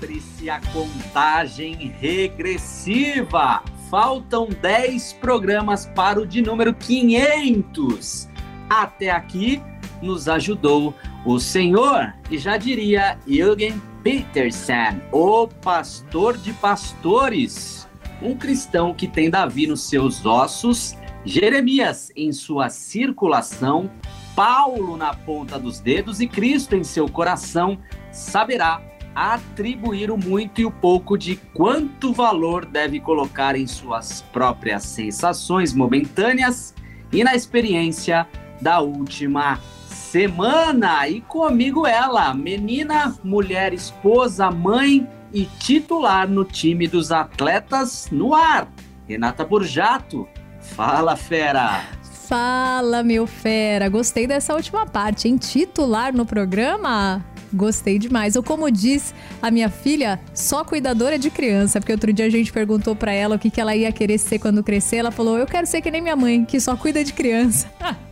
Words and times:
Abre-se 0.00 0.48
a 0.48 0.58
contagem 0.72 1.92
regressiva. 2.00 3.62
Faltam 3.90 4.48
10 4.48 5.12
programas 5.14 5.84
para 5.94 6.18
o 6.18 6.26
de 6.26 6.40
número 6.40 6.72
500. 6.72 8.26
Até 8.70 9.10
aqui 9.10 9.62
nos 10.00 10.26
ajudou 10.26 10.94
o 11.26 11.38
Senhor, 11.38 12.14
e 12.30 12.38
já 12.38 12.56
diria 12.56 13.18
Jürgen 13.26 13.78
Petersen, 14.02 15.02
o 15.12 15.46
pastor 15.46 16.38
de 16.38 16.54
pastores, 16.54 17.86
um 18.22 18.34
cristão 18.34 18.94
que 18.94 19.06
tem 19.06 19.28
Davi 19.28 19.66
nos 19.66 19.82
seus 19.82 20.24
ossos, 20.24 20.96
Jeremias 21.26 22.10
em 22.16 22.32
sua 22.32 22.70
circulação, 22.70 23.90
Paulo 24.34 24.96
na 24.96 25.12
ponta 25.12 25.58
dos 25.58 25.78
dedos 25.78 26.22
e 26.22 26.26
Cristo 26.26 26.74
em 26.74 26.84
seu 26.84 27.06
coração, 27.06 27.78
saberá 28.10 28.89
atribuir 29.14 30.10
o 30.10 30.16
muito 30.16 30.60
e 30.60 30.64
o 30.64 30.70
pouco 30.70 31.16
de 31.16 31.36
quanto 31.54 32.12
valor 32.12 32.64
deve 32.64 33.00
colocar 33.00 33.56
em 33.56 33.66
suas 33.66 34.22
próprias 34.32 34.84
sensações 34.84 35.72
momentâneas 35.72 36.74
e 37.12 37.24
na 37.24 37.34
experiência 37.34 38.26
da 38.60 38.80
última 38.80 39.58
semana. 39.88 41.08
E 41.08 41.20
comigo 41.20 41.86
ela, 41.86 42.32
menina, 42.34 43.14
mulher, 43.22 43.72
esposa, 43.72 44.50
mãe 44.50 45.08
e 45.32 45.44
titular 45.44 46.28
no 46.28 46.44
time 46.44 46.86
dos 46.86 47.12
atletas 47.12 48.08
no 48.10 48.34
ar, 48.34 48.68
Renata 49.06 49.44
Burjato. 49.44 50.28
Fala, 50.60 51.16
fera! 51.16 51.84
Fala, 52.02 53.02
meu 53.02 53.26
fera! 53.26 53.88
Gostei 53.88 54.26
dessa 54.26 54.54
última 54.54 54.86
parte, 54.86 55.28
em 55.28 55.36
titular 55.36 56.14
no 56.14 56.24
programa? 56.24 57.24
Gostei 57.52 57.98
demais. 57.98 58.36
Ou 58.36 58.42
como 58.42 58.70
diz 58.70 59.14
a 59.40 59.50
minha 59.50 59.68
filha, 59.68 60.20
só 60.34 60.64
cuidadora 60.64 61.18
de 61.18 61.30
criança, 61.30 61.80
porque 61.80 61.92
outro 61.92 62.12
dia 62.12 62.26
a 62.26 62.30
gente 62.30 62.52
perguntou 62.52 62.94
para 62.94 63.12
ela 63.12 63.36
o 63.36 63.38
que, 63.38 63.50
que 63.50 63.60
ela 63.60 63.74
ia 63.74 63.90
querer 63.92 64.18
ser 64.18 64.38
quando 64.38 64.62
crescer. 64.62 64.96
Ela 64.96 65.10
falou: 65.10 65.38
"Eu 65.38 65.46
quero 65.46 65.66
ser 65.66 65.80
que 65.80 65.90
nem 65.90 66.00
minha 66.00 66.16
mãe, 66.16 66.44
que 66.44 66.60
só 66.60 66.76
cuida 66.76 67.04
de 67.04 67.12
criança". 67.12 67.66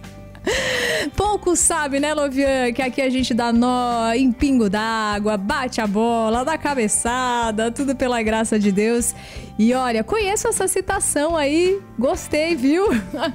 Pouco 1.16 1.56
sabe, 1.56 2.00
né, 2.00 2.14
Lovian, 2.14 2.72
que 2.72 2.82
aqui 2.82 3.00
a 3.00 3.08
gente 3.08 3.32
dá 3.32 3.52
nó 3.52 4.12
em 4.12 4.32
pingo 4.32 4.68
d'água, 4.68 5.36
bate 5.36 5.80
a 5.80 5.86
bola, 5.86 6.44
dá 6.44 6.58
cabeçada, 6.58 7.70
tudo 7.70 7.94
pela 7.94 8.22
graça 8.22 8.58
de 8.58 8.72
Deus. 8.72 9.14
E 9.58 9.74
olha, 9.74 10.04
conheço 10.04 10.46
essa 10.46 10.68
citação 10.68 11.36
aí, 11.36 11.80
gostei, 11.98 12.54
viu? 12.54 12.86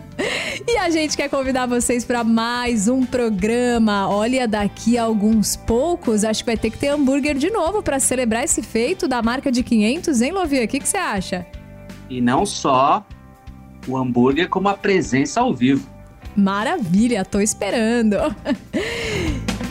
e 0.68 0.78
a 0.78 0.90
gente 0.90 1.18
quer 1.18 1.30
convidar 1.30 1.66
vocês 1.66 2.06
para 2.06 2.24
mais 2.24 2.88
um 2.88 3.06
programa. 3.06 4.08
Olha, 4.10 4.48
daqui 4.48 4.98
a 4.98 5.04
alguns 5.04 5.56
poucos, 5.56 6.24
acho 6.24 6.44
que 6.44 6.50
vai 6.50 6.58
ter 6.58 6.70
que 6.70 6.78
ter 6.78 6.88
hambúrguer 6.88 7.36
de 7.36 7.50
novo 7.50 7.84
para 7.84 8.00
celebrar 8.00 8.44
esse 8.44 8.62
feito 8.62 9.08
da 9.08 9.22
marca 9.22 9.52
de 9.52 9.64
500, 9.64 10.22
hein, 10.22 10.32
Lovian? 10.32 10.64
O 10.64 10.68
que 10.68 10.80
você 10.80 10.98
acha? 10.98 11.46
E 12.10 12.22
não 12.22 12.46
só 12.46 13.06
o 13.88 13.98
hambúrguer, 13.98 14.48
como 14.48 14.70
a 14.70 14.78
presença 14.78 15.42
ao 15.42 15.54
vivo. 15.54 15.93
Maravilha, 16.36 17.24
tô 17.24 17.40
esperando. 17.40 18.16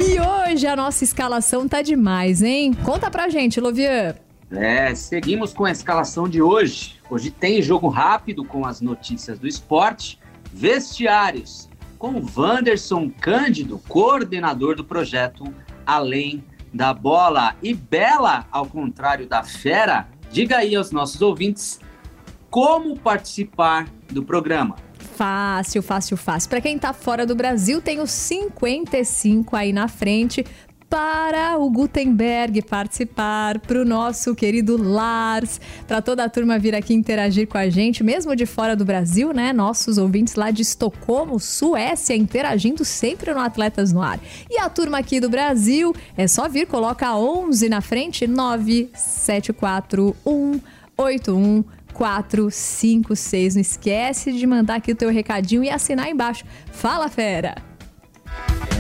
E 0.01 0.19
hoje 0.21 0.67
a 0.67 0.75
nossa 0.75 1.05
escalação 1.05 1.69
tá 1.69 1.83
demais, 1.83 2.43
hein? 2.43 2.73
Conta 2.85 3.11
pra 3.11 3.29
gente, 3.29 3.61
Lovian. 3.61 4.15
É, 4.51 4.95
seguimos 4.95 5.53
com 5.53 5.65
a 5.65 5.71
escalação 5.71 6.29
de 6.29 6.43
hoje. 6.43 7.01
Hoje 7.09 7.31
tem 7.31 7.63
jogo 7.63 7.89
rápido 7.89 8.45
com 8.45 8.67
as 8.67 8.81
notícias 8.81 9.39
do 9.39 9.47
esporte, 9.47 10.19
vestiários 10.53 11.69
com 11.99 12.21
Wanderson 12.37 13.11
Cândido, 13.21 13.79
coordenador 13.89 14.75
do 14.75 14.85
projeto 14.85 15.45
Além 15.87 16.43
da 16.75 16.93
Bola. 16.93 17.55
E 17.63 17.73
Bela, 17.73 18.45
ao 18.51 18.67
contrário 18.67 19.27
da 19.27 19.45
Fera, 19.45 20.09
diga 20.31 20.59
aí 20.59 20.75
aos 20.75 20.91
nossos 20.91 21.23
ouvintes 21.23 21.79
como 22.51 22.99
participar 22.99 23.87
do 24.11 24.23
programa. 24.23 24.75
Fácil, 25.15 25.83
fácil, 25.83 26.17
fácil. 26.17 26.49
Para 26.49 26.61
quem 26.61 26.79
tá 26.79 26.93
fora 26.93 27.27
do 27.27 27.35
Brasil, 27.35 27.81
tem 27.81 28.01
os 28.01 28.11
55 28.11 29.55
aí 29.55 29.73
na 29.73 29.89
frente 29.89 30.45
para 30.93 31.57
o 31.57 31.71
Gutenberg 31.71 32.61
participar, 32.61 33.59
para 33.61 33.81
o 33.81 33.85
nosso 33.85 34.35
querido 34.35 34.77
Lars, 34.77 35.59
para 35.89 36.03
toda 36.03 36.23
a 36.23 36.29
turma 36.29 36.59
vir 36.59 36.75
aqui 36.75 36.93
interagir 36.93 37.49
com 37.49 37.57
a 37.57 37.71
gente, 37.71 38.05
mesmo 38.05 38.37
de 38.37 38.45
fora 38.45 38.77
do 38.77 38.85
Brasil, 38.85 39.33
né? 39.33 39.55
Nossos 39.55 39.97
ouvintes 39.97 40.35
lá 40.35 40.51
de 40.51 40.61
Estocolmo, 40.61 41.41
Suécia, 41.41 42.15
interagindo 42.15 42.85
sempre 42.85 43.33
no 43.33 43.41
Atletas 43.41 43.91
no 43.91 44.03
Ar. 44.03 44.21
E 44.51 44.59
a 44.59 44.69
turma 44.69 44.99
aqui 44.99 45.19
do 45.19 45.31
Brasil, 45.31 45.97
é 46.15 46.29
só 46.29 46.47
vir, 46.47 46.67
coloca 46.67 47.17
11 47.17 47.71
na 47.71 47.81
frente, 47.81 48.27
9741 48.27 50.61
81 50.95 51.65
456. 51.93 53.55
Não 53.55 53.61
esquece 53.61 54.33
de 54.33 54.47
mandar 54.47 54.77
aqui 54.77 54.93
o 54.93 54.97
teu 54.97 55.11
recadinho 55.11 55.63
e 55.65 55.71
assinar 55.71 56.09
embaixo. 56.09 56.45
Fala, 56.73 57.09
fera! 57.09 57.55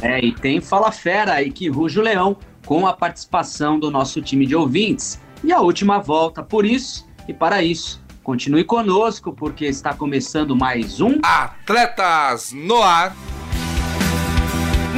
É, 0.00 0.18
e 0.18 0.32
tem 0.32 0.60
Fala 0.60 0.90
Fera 0.90 1.34
aí 1.34 1.50
que 1.52 1.68
ruge 1.68 2.00
o 2.00 2.02
leão 2.02 2.36
com 2.66 2.86
a 2.86 2.92
participação 2.92 3.78
do 3.78 3.90
nosso 3.90 4.20
time 4.20 4.46
de 4.46 4.56
ouvintes. 4.56 5.20
E 5.44 5.52
a 5.52 5.60
última 5.60 5.98
volta 5.98 6.42
por 6.42 6.64
isso 6.64 7.06
e 7.28 7.32
para 7.32 7.62
isso. 7.62 8.02
Continue 8.22 8.64
conosco 8.64 9.32
porque 9.32 9.64
está 9.64 9.92
começando 9.92 10.54
mais 10.54 11.00
um 11.00 11.18
Atletas 11.22 12.52
no 12.52 12.82
Ar. 12.82 13.16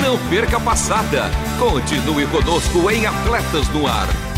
Não 0.02 0.19
perca 0.28 0.58
a 0.58 0.60
passada. 0.60 1.31
Continue 1.58 2.26
conosco 2.26 2.91
em 2.91 3.06
Atletas 3.06 3.69
no 3.70 3.86
Ar. 3.86 4.34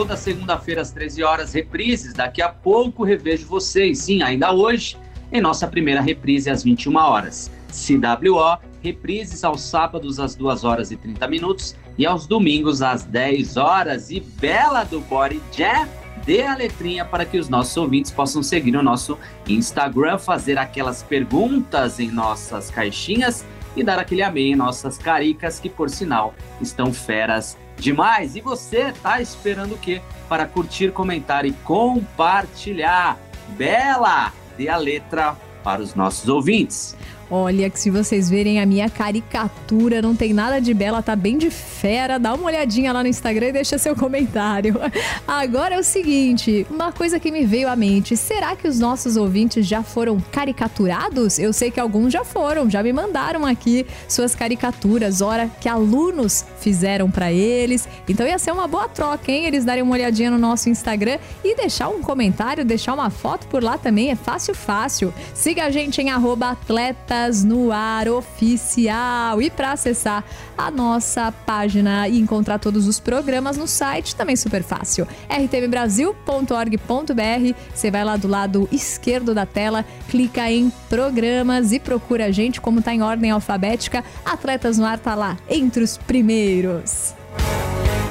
Toda 0.00 0.16
segunda-feira 0.16 0.80
às 0.80 0.90
13 0.92 1.22
horas, 1.22 1.52
reprises. 1.52 2.14
Daqui 2.14 2.40
a 2.40 2.48
pouco 2.48 3.04
revejo 3.04 3.46
vocês, 3.46 3.98
sim, 3.98 4.22
ainda 4.22 4.50
hoje, 4.50 4.96
em 5.30 5.42
nossa 5.42 5.68
primeira 5.68 6.00
reprise 6.00 6.48
às 6.48 6.62
21 6.62 6.96
horas. 6.96 7.50
CWO, 7.68 8.58
reprises 8.82 9.44
aos 9.44 9.60
sábados 9.60 10.18
às 10.18 10.34
2 10.34 10.64
horas 10.64 10.90
e 10.90 10.96
30 10.96 11.28
minutos 11.28 11.76
e 11.98 12.06
aos 12.06 12.26
domingos 12.26 12.80
às 12.80 13.04
10 13.04 13.58
horas. 13.58 14.10
E 14.10 14.20
Bela 14.20 14.84
do 14.84 15.00
Body 15.00 15.38
Jam, 15.54 15.86
dê 16.24 16.44
a 16.44 16.56
letrinha 16.56 17.04
para 17.04 17.26
que 17.26 17.36
os 17.36 17.50
nossos 17.50 17.76
ouvintes 17.76 18.10
possam 18.10 18.42
seguir 18.42 18.74
o 18.76 18.82
nosso 18.82 19.18
Instagram, 19.46 20.16
fazer 20.16 20.56
aquelas 20.56 21.02
perguntas 21.02 22.00
em 22.00 22.10
nossas 22.10 22.70
caixinhas 22.70 23.44
e 23.76 23.84
dar 23.84 23.98
aquele 23.98 24.22
amém 24.22 24.52
em 24.52 24.56
nossas 24.56 24.96
caricas, 24.96 25.60
que 25.60 25.68
por 25.68 25.90
sinal 25.90 26.34
estão 26.58 26.90
feras 26.90 27.54
demais. 27.80 28.36
E 28.36 28.40
você 28.40 28.92
tá 28.92 29.20
esperando 29.20 29.74
o 29.74 29.78
quê? 29.78 30.00
Para 30.28 30.46
curtir, 30.46 30.92
comentar 30.92 31.44
e 31.44 31.52
compartilhar. 31.52 33.18
Bela, 33.56 34.32
dê 34.56 34.68
a 34.68 34.76
letra 34.76 35.36
para 35.64 35.82
os 35.82 35.94
nossos 35.94 36.28
ouvintes. 36.28 36.96
Olha, 37.30 37.70
que 37.70 37.78
se 37.78 37.90
vocês 37.90 38.28
verem 38.28 38.60
a 38.60 38.66
minha 38.66 38.90
caricatura, 38.90 40.02
não 40.02 40.16
tem 40.16 40.32
nada 40.32 40.60
de 40.60 40.74
bela, 40.74 41.00
tá 41.00 41.14
bem 41.14 41.38
de 41.38 41.48
fera. 41.48 42.18
Dá 42.18 42.34
uma 42.34 42.46
olhadinha 42.46 42.92
lá 42.92 43.04
no 43.04 43.08
Instagram 43.08 43.48
e 43.48 43.52
deixa 43.52 43.78
seu 43.78 43.94
comentário. 43.94 44.74
Agora 45.28 45.76
é 45.76 45.78
o 45.78 45.84
seguinte, 45.84 46.66
uma 46.68 46.90
coisa 46.90 47.20
que 47.20 47.30
me 47.30 47.46
veio 47.46 47.68
à 47.68 47.76
mente: 47.76 48.16
será 48.16 48.56
que 48.56 48.66
os 48.66 48.80
nossos 48.80 49.16
ouvintes 49.16 49.64
já 49.64 49.80
foram 49.80 50.18
caricaturados? 50.32 51.38
Eu 51.38 51.52
sei 51.52 51.70
que 51.70 51.78
alguns 51.78 52.12
já 52.12 52.24
foram, 52.24 52.68
já 52.68 52.82
me 52.82 52.92
mandaram 52.92 53.46
aqui 53.46 53.86
suas 54.08 54.34
caricaturas, 54.34 55.20
hora 55.20 55.48
que 55.60 55.68
alunos 55.68 56.44
fizeram 56.60 57.08
para 57.08 57.30
eles. 57.32 57.88
Então 58.08 58.26
ia 58.26 58.40
ser 58.40 58.50
uma 58.50 58.66
boa 58.66 58.88
troca, 58.88 59.30
hein? 59.30 59.44
Eles 59.44 59.64
darem 59.64 59.84
uma 59.84 59.94
olhadinha 59.94 60.32
no 60.32 60.38
nosso 60.38 60.68
Instagram 60.68 61.18
e 61.44 61.54
deixar 61.54 61.90
um 61.90 62.02
comentário, 62.02 62.64
deixar 62.64 62.94
uma 62.94 63.08
foto 63.08 63.46
por 63.46 63.62
lá 63.62 63.78
também, 63.78 64.10
é 64.10 64.16
fácil, 64.16 64.52
fácil. 64.52 65.14
Siga 65.32 65.66
a 65.66 65.70
gente 65.70 66.00
em 66.00 66.10
atleta 66.10 67.19
Atletas 67.20 67.44
no 67.44 67.70
Ar 67.70 68.08
Oficial. 68.08 69.42
E 69.42 69.50
para 69.50 69.72
acessar 69.72 70.24
a 70.56 70.70
nossa 70.70 71.30
página 71.30 72.08
e 72.08 72.18
encontrar 72.18 72.58
todos 72.58 72.86
os 72.86 72.98
programas 72.98 73.58
no 73.58 73.66
site, 73.66 74.16
também 74.16 74.36
super 74.36 74.62
fácil. 74.62 75.06
rtmbrasil.org.br. 75.28 77.54
Você 77.74 77.90
vai 77.90 78.04
lá 78.04 78.16
do 78.16 78.26
lado 78.26 78.68
esquerdo 78.72 79.34
da 79.34 79.44
tela, 79.44 79.84
clica 80.08 80.50
em 80.50 80.72
programas 80.88 81.72
e 81.72 81.78
procura 81.78 82.26
a 82.26 82.30
gente, 82.30 82.60
como 82.60 82.80
tá 82.80 82.94
em 82.94 83.02
ordem 83.02 83.30
alfabética. 83.30 84.02
Atletas 84.24 84.78
no 84.78 84.86
Ar 84.86 84.98
tá 84.98 85.14
lá 85.14 85.36
entre 85.48 85.82
os 85.82 85.98
primeiros. 85.98 87.14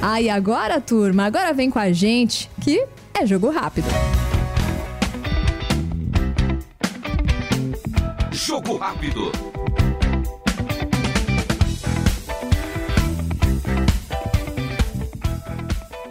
Ah, 0.01 0.21
e 0.21 0.29
agora, 0.29 0.79
turma, 0.79 1.25
agora 1.25 1.53
vem 1.53 1.69
com 1.69 1.79
a 1.79 1.91
gente 1.91 2.49
que 2.61 2.85
é 3.13 3.25
jogo 3.25 3.49
rápido. 3.49 3.87
Jogo 8.59 8.75
rápido. 8.75 9.31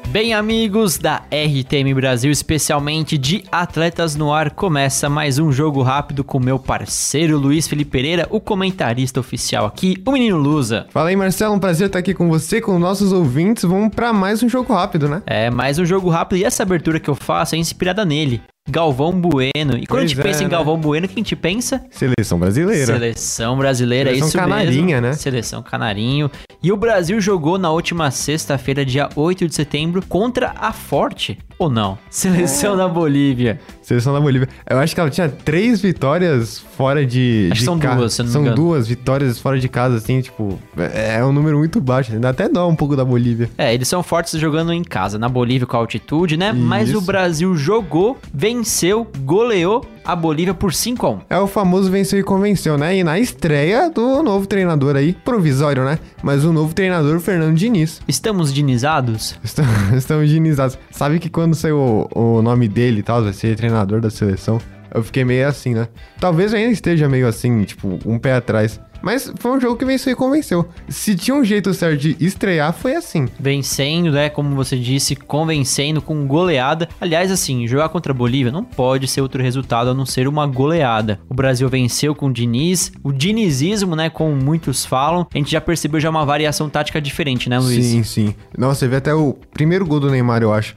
Bem, 0.09 0.33
amigos 0.33 0.97
da 0.97 1.25
RTM 1.31 1.93
Brasil, 1.95 2.31
especialmente 2.31 3.19
de 3.19 3.45
Atletas 3.53 4.17
no 4.17 4.33
Ar, 4.33 4.51
começa 4.51 5.11
mais 5.11 5.39
um 5.39 5.53
jogo 5.53 5.83
rápido 5.83 6.25
com 6.25 6.41
meu 6.41 6.59
parceiro 6.59 7.37
Luiz 7.37 7.69
Felipe 7.69 7.91
Pereira, 7.91 8.27
o 8.31 8.41
comentarista 8.41 9.21
oficial 9.21 9.67
aqui, 9.67 10.03
o 10.07 10.13
menino 10.13 10.39
Lusa. 10.39 10.87
Fala 10.89 11.11
aí, 11.11 11.17
Marcelo, 11.17 11.55
um 11.55 11.61
prazer 11.61 11.89
estar 11.89 11.99
aqui 11.99 12.15
com 12.15 12.31
você, 12.31 12.63
com 12.63 12.79
nossos 12.79 13.13
ouvintes. 13.13 13.65
Vamos 13.65 13.95
para 13.95 14.11
mais 14.15 14.43
um 14.43 14.49
jogo 14.49 14.73
rápido, 14.73 15.07
né? 15.07 15.23
É, 15.27 15.51
mais 15.51 15.79
um 15.79 15.85
jogo 15.85 16.09
rápido 16.09 16.39
e 16.39 16.45
essa 16.45 16.63
abertura 16.63 16.99
que 16.99 17.11
eu 17.11 17.15
faço 17.15 17.57
é 17.57 17.59
inspirada 17.59 18.07
nele. 18.07 18.41
Galvão 18.69 19.13
Bueno. 19.13 19.77
E 19.77 19.87
quando 19.87 19.89
Pois 19.89 20.05
a 20.05 20.07
gente 20.07 20.21
é, 20.21 20.23
pensa 20.23 20.41
em 20.43 20.47
né? 20.47 20.51
Galvão 20.51 20.79
Bueno, 20.79 21.07
o 21.07 21.09
que 21.09 21.15
a 21.15 21.19
gente 21.19 21.35
pensa? 21.37 21.85
Seleção 21.91 22.39
brasileira. 22.39 22.87
Seleção 22.87 23.57
brasileira, 23.57 24.11
Seleção 24.11 24.27
é 24.27 24.29
isso 24.29 24.39
canarinha, 24.39 25.01
mesmo. 25.01 25.01
né? 25.09 25.13
Seleção 25.15 25.63
canarinho. 25.63 26.31
E 26.63 26.71
o 26.73 26.77
Brasil 26.77 27.21
jogou 27.21 27.59
na 27.59 27.71
última 27.71 28.11
sexta-feira, 28.11 28.85
dia 28.85 29.09
8 29.17 29.47
de 29.49 29.55
setembro, 29.55 30.03
contra 30.07 30.55
a 30.59 30.73
Forte, 30.73 31.39
ou 31.59 31.69
não? 31.69 31.99
Seleção 32.11 32.77
da 32.77 32.87
Bolívia. 32.89 33.61
Seleção 33.83 34.13
da 34.13 34.21
Bolívia. 34.21 34.49
Eu 34.69 34.79
acho 34.79 34.95
que 34.95 35.01
ela 35.01 35.11
tinha 35.11 35.29
três 35.29 35.81
vitórias 35.81 36.59
fora 36.77 37.05
de. 37.05 37.49
Acho 37.51 37.55
de 37.55 37.59
que 37.61 37.65
são 37.65 37.79
ca- 37.79 37.95
duas, 37.95 38.13
se 38.13 38.19
não 38.21 38.27
me 38.27 38.33
São 38.33 38.43
engano. 38.43 38.57
duas 38.57 38.87
vitórias 38.87 39.39
fora 39.39 39.59
de 39.59 39.69
casa, 39.69 39.97
assim, 39.97 40.21
tipo. 40.21 40.59
É 40.77 41.17
é 41.19 41.25
um 41.25 41.33
número 41.33 41.59
muito 41.59 41.81
baixo. 41.81 42.13
Dá 42.19 42.29
até 42.31 42.49
dó 42.49 42.69
um 42.69 42.77
pouco 42.77 42.95
da 42.95 43.05
Bolívia. 43.05 43.51
É, 43.59 43.73
eles 43.75 43.89
são 43.89 44.03
fortes 44.03 44.39
jogando 44.39 44.73
em 44.73 44.85
casa, 44.85 45.19
na 45.19 45.29
Bolívia 45.29 45.67
com 45.67 45.77
a 45.77 45.81
altitude, 45.81 46.37
né? 46.37 46.53
Mas 46.53 46.89
o 46.91 46.99
Isso. 46.99 47.01
Brasil 47.03 47.57
jogou, 47.57 48.17
venceu, 48.33 49.07
goleou 49.25 49.85
a 50.09 50.17
Bolívia 50.17 50.55
por 50.55 50.73
5 50.73 51.07
a 51.07 51.11
1 51.11 51.21
É 51.29 51.39
o 51.39 51.47
famoso 51.47 51.91
venceu 51.91 52.19
e 52.19 52.23
convenceu, 52.23 52.79
né? 52.79 52.97
E 52.97 53.05
na 53.05 53.19
estreia 53.19 53.91
do 53.91 54.23
novo 54.23 54.47
treinador 54.47 54.97
aí, 54.97 55.13
provisório, 55.13 55.85
né? 55.85 55.99
Mas 56.23 56.47
o 56.47 56.53
novo 56.53 56.73
treinador, 56.73 57.21
Fernando 57.21 57.55
Diniz. 57.55 58.01
Estamos 58.09 58.51
dinizados? 58.51 59.39
Estamos, 59.45 59.71
estamos 59.93 60.31
dinizados. 60.31 60.79
Sabe 60.91 61.19
que 61.19 61.29
quando 61.29 61.55
saiu 61.55 62.09
o, 62.15 62.39
o 62.39 62.41
nome 62.41 62.69
dele 62.69 63.01
e 63.01 63.03
tal, 63.03 63.23
vai 63.23 63.35
ser 63.35 63.55
treinador 63.55 64.01
da 64.01 64.09
seleção, 64.09 64.59
eu 64.95 65.03
fiquei 65.03 65.25
meio 65.25 65.47
assim, 65.47 65.75
né? 65.75 65.89
Talvez 66.19 66.55
eu 66.55 66.59
ainda 66.59 66.73
esteja 66.73 67.07
meio 67.07 67.29
assim, 67.29 67.65
tipo, 67.65 67.99
um 68.07 68.19
pé 68.19 68.33
atrás. 68.33 68.81
Mas 69.03 69.33
foi 69.39 69.53
um 69.53 69.61
jogo 69.61 69.77
que 69.77 69.85
venceu 69.85 70.13
e 70.13 70.17
convenceu. 70.17 70.69
Se 70.89 71.15
tinha 71.15 71.37
um 71.37 71.45
jeito 71.45 71.73
certo 71.73 71.99
de 71.99 72.17
estrear, 72.21 72.73
foi 72.73 72.95
assim. 72.95 73.29
Vencendo, 73.39 74.11
né? 74.11 74.29
Como 74.29 74.55
você 74.55 74.77
disse, 74.77 75.15
convencendo 75.15 76.03
com 76.03 76.27
goleada. 76.27 76.89
Aliás, 77.01 77.31
assim, 77.31 77.67
jogar 77.67 77.89
contra 77.89 78.13
a 78.13 78.15
Bolívia 78.15 78.53
não 78.53 78.65
pode 78.65 79.07
ser 79.07 79.21
outro 79.21 79.43
resultado 79.43 79.91
a 79.91 79.95
não 79.95 80.07
ser 80.07 80.27
uma 80.27 80.47
goleada. 80.47 81.21
O 81.29 81.35
Brasil 81.35 81.69
venceu 81.69 82.15
com 82.15 82.27
o 82.27 82.33
Diniz, 82.33 82.93
o 83.03 83.13
dinizismo, 83.13 83.95
né? 83.95 84.11
Como 84.11 84.35
muitos 84.35 84.85
falam. 84.85 85.27
A 85.33 85.39
gente 85.39 85.51
já 85.51 85.61
percebeu 85.61 86.01
já 86.01 86.11
uma 86.11 86.25
variação 86.25 86.69
tática 86.69 87.01
diferente, 87.01 87.49
né, 87.49 87.59
Luiz? 87.59 87.85
Sim, 87.87 88.03
sim. 88.03 88.35
Nossa, 88.57 88.81
você 88.81 88.89
vê 88.89 88.97
até 88.97 89.15
o 89.15 89.35
primeiro 89.53 89.87
gol 89.87 90.01
do 90.01 90.11
Neymar, 90.11 90.43
eu 90.43 90.53
acho. 90.53 90.75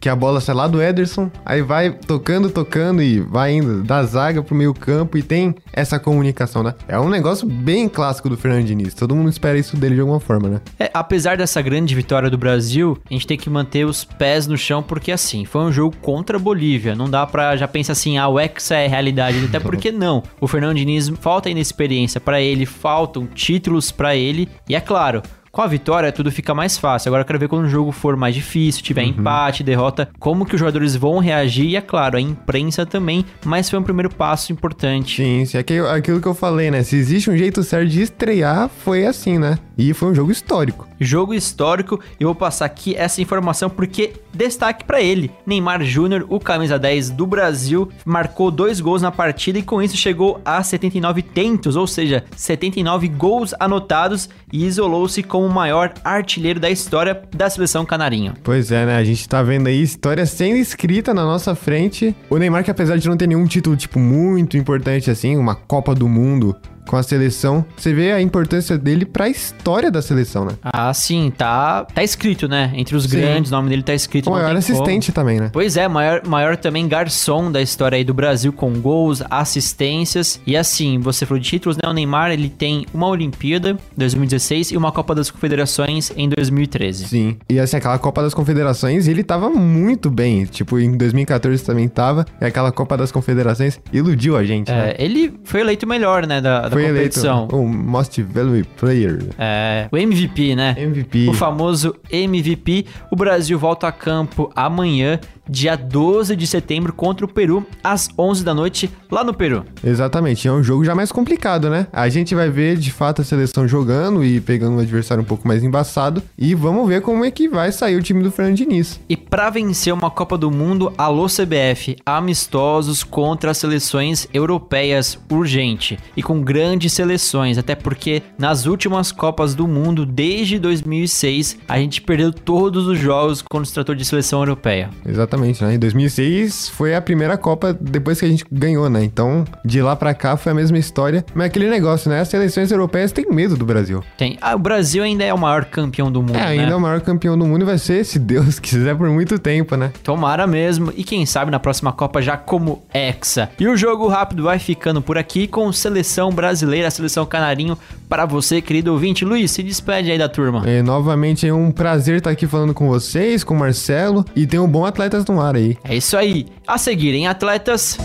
Que 0.00 0.08
a 0.08 0.16
bola 0.16 0.40
sai 0.40 0.54
lá 0.54 0.66
do 0.66 0.82
Ederson, 0.82 1.30
aí 1.44 1.62
vai 1.62 1.90
tocando, 1.90 2.50
tocando 2.50 3.02
e 3.02 3.20
vai 3.20 3.54
indo 3.54 3.82
da 3.82 4.02
zaga 4.04 4.42
pro 4.42 4.54
meio 4.54 4.74
campo 4.74 5.16
e 5.16 5.22
tem 5.22 5.54
essa 5.72 5.98
comunicação, 5.98 6.62
né? 6.62 6.74
É 6.88 6.98
um 6.98 7.08
negócio 7.08 7.46
bem 7.46 7.88
clássico 7.88 8.28
do 8.28 8.36
Fernando 8.36 8.64
Diniz. 8.64 8.94
Todo 8.94 9.14
mundo 9.14 9.28
espera 9.28 9.58
isso 9.58 9.76
dele 9.76 9.94
de 9.94 10.00
alguma 10.00 10.20
forma, 10.20 10.48
né? 10.48 10.60
É, 10.78 10.90
apesar 10.92 11.36
dessa 11.36 11.60
grande 11.62 11.94
vitória 11.94 12.30
do 12.30 12.38
Brasil, 12.38 12.98
a 13.08 13.12
gente 13.12 13.26
tem 13.26 13.36
que 13.36 13.50
manter 13.50 13.84
os 13.84 14.04
pés 14.04 14.46
no 14.46 14.56
chão, 14.56 14.82
porque 14.82 15.12
assim, 15.12 15.44
foi 15.44 15.62
um 15.62 15.72
jogo 15.72 15.96
contra 16.00 16.36
a 16.36 16.40
Bolívia. 16.40 16.94
Não 16.94 17.08
dá 17.08 17.26
pra 17.26 17.56
já 17.56 17.68
pensar 17.68 17.92
assim, 17.92 18.18
ah, 18.18 18.28
o 18.28 18.38
Hexa 18.38 18.76
é 18.76 18.86
realidade. 18.86 19.44
Até 19.44 19.60
porque 19.60 19.90
não. 19.92 20.22
O 20.40 20.48
Fernando 20.48 20.76
Diniz 20.76 21.08
falta 21.20 21.50
inexperiência 21.50 22.20
pra 22.20 22.40
ele, 22.40 22.66
faltam 22.66 23.26
títulos 23.26 23.90
pra 23.90 24.16
ele. 24.16 24.48
E 24.68 24.74
é 24.74 24.80
claro. 24.80 25.22
Com 25.54 25.62
a 25.62 25.68
vitória, 25.68 26.10
tudo 26.10 26.32
fica 26.32 26.52
mais 26.52 26.76
fácil. 26.76 27.10
Agora 27.10 27.22
eu 27.22 27.24
quero 27.24 27.38
ver 27.38 27.46
quando 27.46 27.66
o 27.66 27.68
jogo 27.68 27.92
for 27.92 28.16
mais 28.16 28.34
difícil, 28.34 28.82
tiver 28.82 29.04
empate, 29.04 29.62
derrota, 29.62 30.08
como 30.18 30.44
que 30.44 30.56
os 30.56 30.58
jogadores 30.58 30.96
vão 30.96 31.20
reagir. 31.20 31.66
E 31.66 31.76
é 31.76 31.80
claro, 31.80 32.16
a 32.16 32.20
imprensa 32.20 32.84
também. 32.84 33.24
Mas 33.44 33.70
foi 33.70 33.78
um 33.78 33.82
primeiro 33.84 34.12
passo 34.12 34.52
importante. 34.52 35.22
Sim, 35.22 35.44
sim. 35.44 35.56
É 35.56 35.60
aquilo 35.94 36.20
que 36.20 36.26
eu 36.26 36.34
falei, 36.34 36.72
né? 36.72 36.82
Se 36.82 36.96
existe 36.96 37.30
um 37.30 37.36
jeito 37.36 37.62
certo 37.62 37.88
de 37.88 38.02
estrear, 38.02 38.68
foi 38.68 39.06
assim, 39.06 39.38
né? 39.38 39.56
E 39.78 39.94
foi 39.94 40.10
um 40.10 40.14
jogo 40.14 40.32
histórico. 40.32 40.88
Jogo 41.00 41.32
histórico, 41.32 42.00
eu 42.18 42.26
vou 42.28 42.34
passar 42.34 42.64
aqui 42.64 42.96
essa 42.96 43.22
informação 43.22 43.70
porque 43.70 44.14
destaque 44.32 44.84
pra 44.84 45.00
ele. 45.00 45.30
Neymar 45.46 45.84
Júnior, 45.84 46.26
o 46.28 46.40
camisa 46.40 46.78
10 46.80 47.10
do 47.10 47.26
Brasil, 47.26 47.88
marcou 48.04 48.50
dois 48.50 48.80
gols 48.80 49.02
na 49.02 49.12
partida 49.12 49.58
e 49.58 49.62
com 49.62 49.80
isso 49.80 49.96
chegou 49.96 50.40
a 50.44 50.62
79 50.62 51.22
tentos, 51.22 51.76
ou 51.76 51.86
seja, 51.86 52.24
79 52.36 53.06
gols 53.08 53.54
anotados 53.60 54.28
e 54.54 54.64
isolou-se 54.64 55.20
como 55.24 55.46
o 55.46 55.52
maior 55.52 55.92
artilheiro 56.04 56.60
da 56.60 56.70
história 56.70 57.20
da 57.34 57.50
seleção 57.50 57.84
canarinho. 57.84 58.34
Pois 58.44 58.70
é, 58.70 58.86
né? 58.86 58.96
A 58.96 59.02
gente 59.02 59.28
tá 59.28 59.42
vendo 59.42 59.66
aí 59.66 59.82
história 59.82 60.24
sendo 60.24 60.58
escrita 60.58 61.12
na 61.12 61.24
nossa 61.24 61.56
frente. 61.56 62.14
O 62.30 62.38
Neymar, 62.38 62.62
que 62.62 62.70
apesar 62.70 62.96
de 62.96 63.08
não 63.08 63.16
ter 63.16 63.26
nenhum 63.26 63.46
título, 63.46 63.76
tipo, 63.76 63.98
muito 63.98 64.56
importante 64.56 65.10
assim, 65.10 65.36
uma 65.36 65.56
Copa 65.56 65.92
do 65.92 66.08
Mundo 66.08 66.54
com 66.86 66.96
a 66.96 67.02
seleção, 67.02 67.64
você 67.76 67.92
vê 67.92 68.12
a 68.12 68.20
importância 68.20 68.76
dele 68.78 69.04
pra 69.04 69.28
história 69.28 69.90
da 69.90 70.02
seleção, 70.02 70.44
né? 70.44 70.52
Ah, 70.62 70.92
sim, 70.92 71.32
tá, 71.36 71.84
tá 71.84 72.02
escrito, 72.02 72.48
né? 72.48 72.72
Entre 72.74 72.96
os 72.96 73.04
Sim. 73.04 73.16
grandes, 73.18 73.50
o 73.50 73.54
nome 73.54 73.68
dele 73.68 73.82
tá 73.82 73.94
escrito. 73.94 74.28
O 74.28 74.32
maior 74.32 74.52
tem 74.52 74.62
como. 74.62 74.82
assistente 74.82 75.12
também, 75.12 75.40
né? 75.40 75.50
Pois 75.52 75.76
é, 75.76 75.88
maior, 75.88 76.22
maior 76.26 76.56
também 76.56 76.86
garçom 76.86 77.50
da 77.50 77.60
história 77.62 77.96
aí 77.96 78.04
do 78.04 78.14
Brasil, 78.14 78.52
com 78.52 78.72
gols, 78.74 79.22
assistências. 79.30 80.40
E 80.46 80.56
assim, 80.56 80.98
você 80.98 81.24
falou 81.26 81.40
de 81.40 81.48
títulos, 81.48 81.76
né? 81.76 81.88
O 81.88 81.92
Neymar, 81.92 82.30
ele 82.30 82.48
tem 82.48 82.86
uma 82.92 83.06
Olimpíada, 83.06 83.76
2016, 83.96 84.72
e 84.72 84.76
uma 84.76 84.92
Copa 84.92 85.14
das 85.14 85.30
Confederações 85.30 86.12
em 86.16 86.28
2013. 86.28 87.08
Sim. 87.08 87.36
E 87.48 87.58
assim, 87.58 87.76
aquela 87.76 87.98
Copa 87.98 88.22
das 88.22 88.34
Confederações, 88.34 89.08
ele 89.08 89.22
tava 89.22 89.48
muito 89.50 90.10
bem. 90.10 90.44
Tipo, 90.44 90.78
em 90.78 90.96
2014 90.96 91.64
também 91.64 91.88
tava. 91.88 92.26
E 92.40 92.44
aquela 92.44 92.72
Copa 92.72 92.96
das 92.96 93.10
Confederações 93.10 93.80
iludiu 93.92 94.36
a 94.36 94.44
gente, 94.44 94.70
né? 94.70 94.90
É, 94.90 95.04
ele 95.04 95.34
foi 95.44 95.60
eleito 95.60 95.86
o 95.86 95.88
melhor, 95.88 96.26
né, 96.26 96.40
da, 96.40 96.68
da 96.68 96.73
Foi 96.74 96.84
eleito 96.84 97.20
competição. 97.20 97.48
o 97.48 97.68
Most 97.68 98.22
Valuable 98.22 98.64
Player. 98.76 99.24
É, 99.38 99.88
o 99.90 99.96
MVP, 99.96 100.54
né? 100.54 100.74
MVP. 100.78 101.28
O 101.28 101.32
famoso 101.32 101.94
MVP. 102.10 102.86
O 103.10 103.16
Brasil 103.16 103.58
volta 103.58 103.88
a 103.88 103.92
campo 103.92 104.50
amanhã, 104.54 105.18
dia 105.48 105.76
12 105.76 106.34
de 106.36 106.46
setembro, 106.46 106.92
contra 106.92 107.24
o 107.24 107.28
Peru, 107.28 107.66
às 107.82 108.08
11 108.18 108.44
da 108.44 108.54
noite, 108.54 108.90
lá 109.10 109.22
no 109.22 109.34
Peru. 109.34 109.64
Exatamente, 109.82 110.48
é 110.48 110.52
um 110.52 110.62
jogo 110.62 110.84
já 110.84 110.94
mais 110.94 111.12
complicado, 111.12 111.68
né? 111.68 111.86
A 111.92 112.08
gente 112.08 112.34
vai 112.34 112.50
ver 112.50 112.76
de 112.76 112.90
fato 112.90 113.22
a 113.22 113.24
seleção 113.24 113.66
jogando 113.68 114.24
e 114.24 114.40
pegando 114.40 114.76
um 114.76 114.80
adversário 114.80 115.22
um 115.22 115.26
pouco 115.26 115.46
mais 115.46 115.62
embaçado. 115.62 116.22
E 116.38 116.54
vamos 116.54 116.88
ver 116.88 117.02
como 117.02 117.24
é 117.24 117.30
que 117.30 117.48
vai 117.48 117.70
sair 117.72 117.96
o 117.96 118.02
time 118.02 118.22
do 118.22 118.30
Fernando 118.30 118.56
Diniz. 118.56 119.00
E 119.08 119.16
para 119.16 119.50
vencer 119.50 119.92
uma 119.92 120.10
Copa 120.10 120.36
do 120.38 120.50
Mundo, 120.50 120.92
alô 120.96 121.26
CBF, 121.26 121.96
amistosos 122.04 123.02
contra 123.02 123.50
as 123.50 123.58
seleções 123.58 124.26
europeias 124.32 125.18
urgente 125.30 125.98
e 126.16 126.22
com 126.22 126.42
grandes 126.64 126.94
seleções, 126.94 127.58
até 127.58 127.74
porque 127.74 128.22
nas 128.38 128.64
últimas 128.64 129.12
Copas 129.12 129.54
do 129.54 129.68
Mundo 129.68 130.06
desde 130.06 130.58
2006 130.58 131.58
a 131.68 131.76
gente 131.78 132.00
perdeu 132.00 132.32
todos 132.32 132.86
os 132.86 132.98
jogos 132.98 133.42
quando 133.42 133.66
se 133.66 133.74
tratou 133.74 133.94
de 133.94 134.02
seleção 134.02 134.40
europeia. 134.40 134.88
Exatamente, 135.06 135.62
né? 135.62 135.74
Em 135.74 135.78
2006 135.78 136.70
foi 136.70 136.94
a 136.94 137.02
primeira 137.02 137.36
Copa 137.36 137.76
depois 137.78 138.18
que 138.18 138.24
a 138.24 138.28
gente 138.28 138.44
ganhou, 138.50 138.88
né? 138.88 139.04
Então, 139.04 139.44
de 139.62 139.82
lá 139.82 139.94
pra 139.94 140.14
cá 140.14 140.38
foi 140.38 140.52
a 140.52 140.54
mesma 140.54 140.78
história. 140.78 141.22
Mas 141.34 141.46
aquele 141.46 141.68
negócio, 141.68 142.08
né? 142.10 142.20
As 142.20 142.28
seleções 142.28 142.70
europeias 142.72 143.12
têm 143.12 143.26
medo 143.30 143.56
do 143.58 143.66
Brasil. 143.66 144.02
Tem, 144.16 144.38
ah, 144.40 144.54
o 144.54 144.58
Brasil 144.58 145.02
ainda 145.04 145.22
é 145.22 145.34
o 145.34 145.38
maior 145.38 145.66
campeão 145.66 146.10
do 146.10 146.22
mundo, 146.22 146.36
É, 146.36 146.44
ainda 146.44 146.62
é 146.62 146.66
né? 146.70 146.74
o 146.74 146.80
maior 146.80 147.00
campeão 147.02 147.36
do 147.36 147.44
mundo 147.44 147.62
e 147.62 147.66
vai 147.66 147.76
ser, 147.76 148.04
se 148.06 148.18
Deus 148.18 148.58
quiser, 148.60 148.96
por 148.96 149.10
muito 149.10 149.38
tempo, 149.38 149.76
né? 149.76 149.92
Tomara 150.02 150.46
mesmo, 150.46 150.90
e 150.96 151.04
quem 151.04 151.26
sabe 151.26 151.50
na 151.50 151.60
próxima 151.60 151.92
Copa 151.92 152.22
já 152.22 152.38
como 152.38 152.82
Hexa. 152.94 153.50
E 153.60 153.68
o 153.68 153.76
jogo 153.76 154.08
rápido 154.08 154.44
vai 154.44 154.58
ficando 154.58 155.02
por 155.02 155.18
aqui 155.18 155.46
com 155.46 155.70
seleção 155.70 156.30
brasileira, 156.30 156.53
seleção 156.56 157.26
canarinho 157.26 157.76
para 158.08 158.26
você, 158.26 158.60
querido 158.60 158.92
ouvinte. 158.92 159.24
Luiz, 159.24 159.50
se 159.50 159.62
despede 159.62 160.10
aí 160.10 160.18
da 160.18 160.28
turma. 160.28 160.62
É, 160.68 160.82
novamente 160.82 161.46
é 161.46 161.52
um 161.52 161.70
prazer 161.70 162.18
estar 162.18 162.30
aqui 162.30 162.46
falando 162.46 162.74
com 162.74 162.88
vocês, 162.88 163.42
com 163.42 163.54
o 163.54 163.58
Marcelo. 163.58 164.24
E 164.34 164.46
tem 164.46 164.60
um 164.60 164.68
bom 164.68 164.84
atletas 164.84 165.24
no 165.26 165.40
ar 165.40 165.56
aí. 165.56 165.76
É 165.84 165.96
isso 165.96 166.16
aí. 166.16 166.46
A 166.66 166.78
seguirem, 166.78 167.26
atletas. 167.26 167.98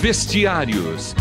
Vestiários. 0.00 1.14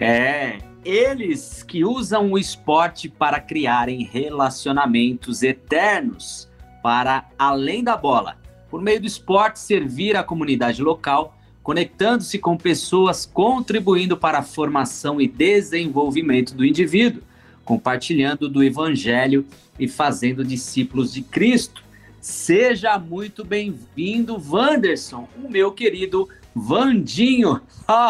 É, 0.00 0.58
eles 0.84 1.62
que 1.62 1.84
usam 1.84 2.32
o 2.32 2.38
esporte 2.38 3.08
para 3.08 3.40
criarem 3.40 4.08
relacionamentos 4.10 5.42
eternos 5.42 6.48
para 6.82 7.28
além 7.38 7.84
da 7.84 7.96
bola. 7.96 8.36
Por 8.70 8.80
meio 8.80 9.00
do 9.00 9.06
esporte, 9.06 9.58
servir 9.58 10.16
a 10.16 10.22
comunidade 10.22 10.82
local, 10.82 11.34
conectando-se 11.68 12.38
com 12.38 12.56
pessoas, 12.56 13.26
contribuindo 13.26 14.16
para 14.16 14.38
a 14.38 14.42
formação 14.42 15.20
e 15.20 15.28
desenvolvimento 15.28 16.54
do 16.54 16.64
indivíduo, 16.64 17.22
compartilhando 17.62 18.48
do 18.48 18.64
evangelho 18.64 19.44
e 19.78 19.86
fazendo 19.86 20.42
discípulos 20.42 21.12
de 21.12 21.20
Cristo. 21.20 21.84
Seja 22.22 22.98
muito 22.98 23.44
bem-vindo, 23.44 24.42
Wanderson, 24.50 25.28
o 25.36 25.50
meu 25.50 25.70
querido 25.70 26.26
Vandinho. 26.54 27.60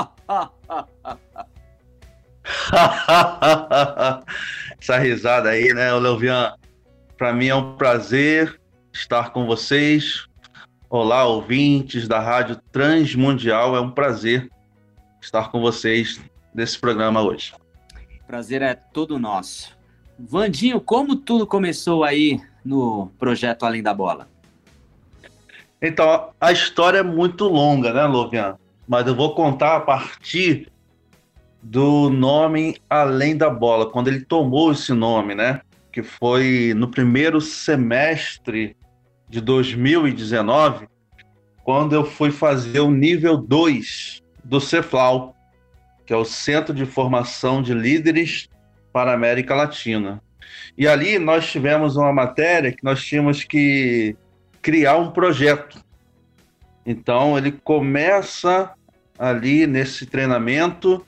Essa 4.80 4.98
risada 4.98 5.48
aí, 5.48 5.74
né, 5.74 5.92
Leovian? 5.94 6.54
Para 7.16 7.32
mim 7.32 7.48
é 7.48 7.56
um 7.56 7.74
prazer 7.74 8.60
estar 8.92 9.32
com 9.32 9.46
vocês. 9.46 10.27
Olá, 10.90 11.26
ouvintes 11.26 12.08
da 12.08 12.18
Rádio 12.18 12.56
Transmundial. 12.72 13.76
É 13.76 13.80
um 13.80 13.90
prazer 13.90 14.50
estar 15.20 15.50
com 15.50 15.60
vocês 15.60 16.18
nesse 16.54 16.78
programa 16.78 17.20
hoje. 17.20 17.52
Prazer 18.26 18.62
é 18.62 18.74
todo 18.74 19.18
nosso. 19.18 19.76
Vandinho, 20.18 20.80
como 20.80 21.14
tudo 21.14 21.46
começou 21.46 22.04
aí 22.04 22.40
no 22.64 23.12
projeto 23.18 23.66
Além 23.66 23.82
da 23.82 23.92
Bola? 23.92 24.30
Então, 25.82 26.30
a 26.40 26.52
história 26.52 27.00
é 27.00 27.02
muito 27.02 27.44
longa, 27.44 27.92
né, 27.92 28.04
Lovian? 28.04 28.56
Mas 28.88 29.06
eu 29.06 29.14
vou 29.14 29.34
contar 29.34 29.76
a 29.76 29.80
partir 29.80 30.72
do 31.62 32.08
nome 32.08 32.78
Além 32.88 33.36
da 33.36 33.50
Bola, 33.50 33.90
quando 33.90 34.08
ele 34.08 34.24
tomou 34.24 34.72
esse 34.72 34.94
nome, 34.94 35.34
né? 35.34 35.60
Que 35.92 36.02
foi 36.02 36.72
no 36.74 36.88
primeiro 36.88 37.42
semestre 37.42 38.74
de 39.28 39.40
2019, 39.40 40.88
quando 41.62 41.94
eu 41.94 42.04
fui 42.04 42.30
fazer 42.30 42.80
o 42.80 42.90
nível 42.90 43.36
2 43.36 44.22
do 44.42 44.60
Ceflau, 44.60 45.36
que 46.06 46.12
é 46.12 46.16
o 46.16 46.24
Centro 46.24 46.74
de 46.74 46.86
Formação 46.86 47.60
de 47.62 47.74
Líderes 47.74 48.48
para 48.92 49.10
a 49.10 49.14
América 49.14 49.54
Latina. 49.54 50.22
E 50.76 50.88
ali 50.88 51.18
nós 51.18 51.50
tivemos 51.50 51.96
uma 51.96 52.12
matéria 52.12 52.72
que 52.72 52.82
nós 52.82 53.04
tínhamos 53.04 53.44
que 53.44 54.16
criar 54.62 54.96
um 54.96 55.10
projeto. 55.10 55.82
Então 56.86 57.36
ele 57.36 57.52
começa 57.52 58.72
ali 59.18 59.66
nesse 59.66 60.06
treinamento 60.06 61.04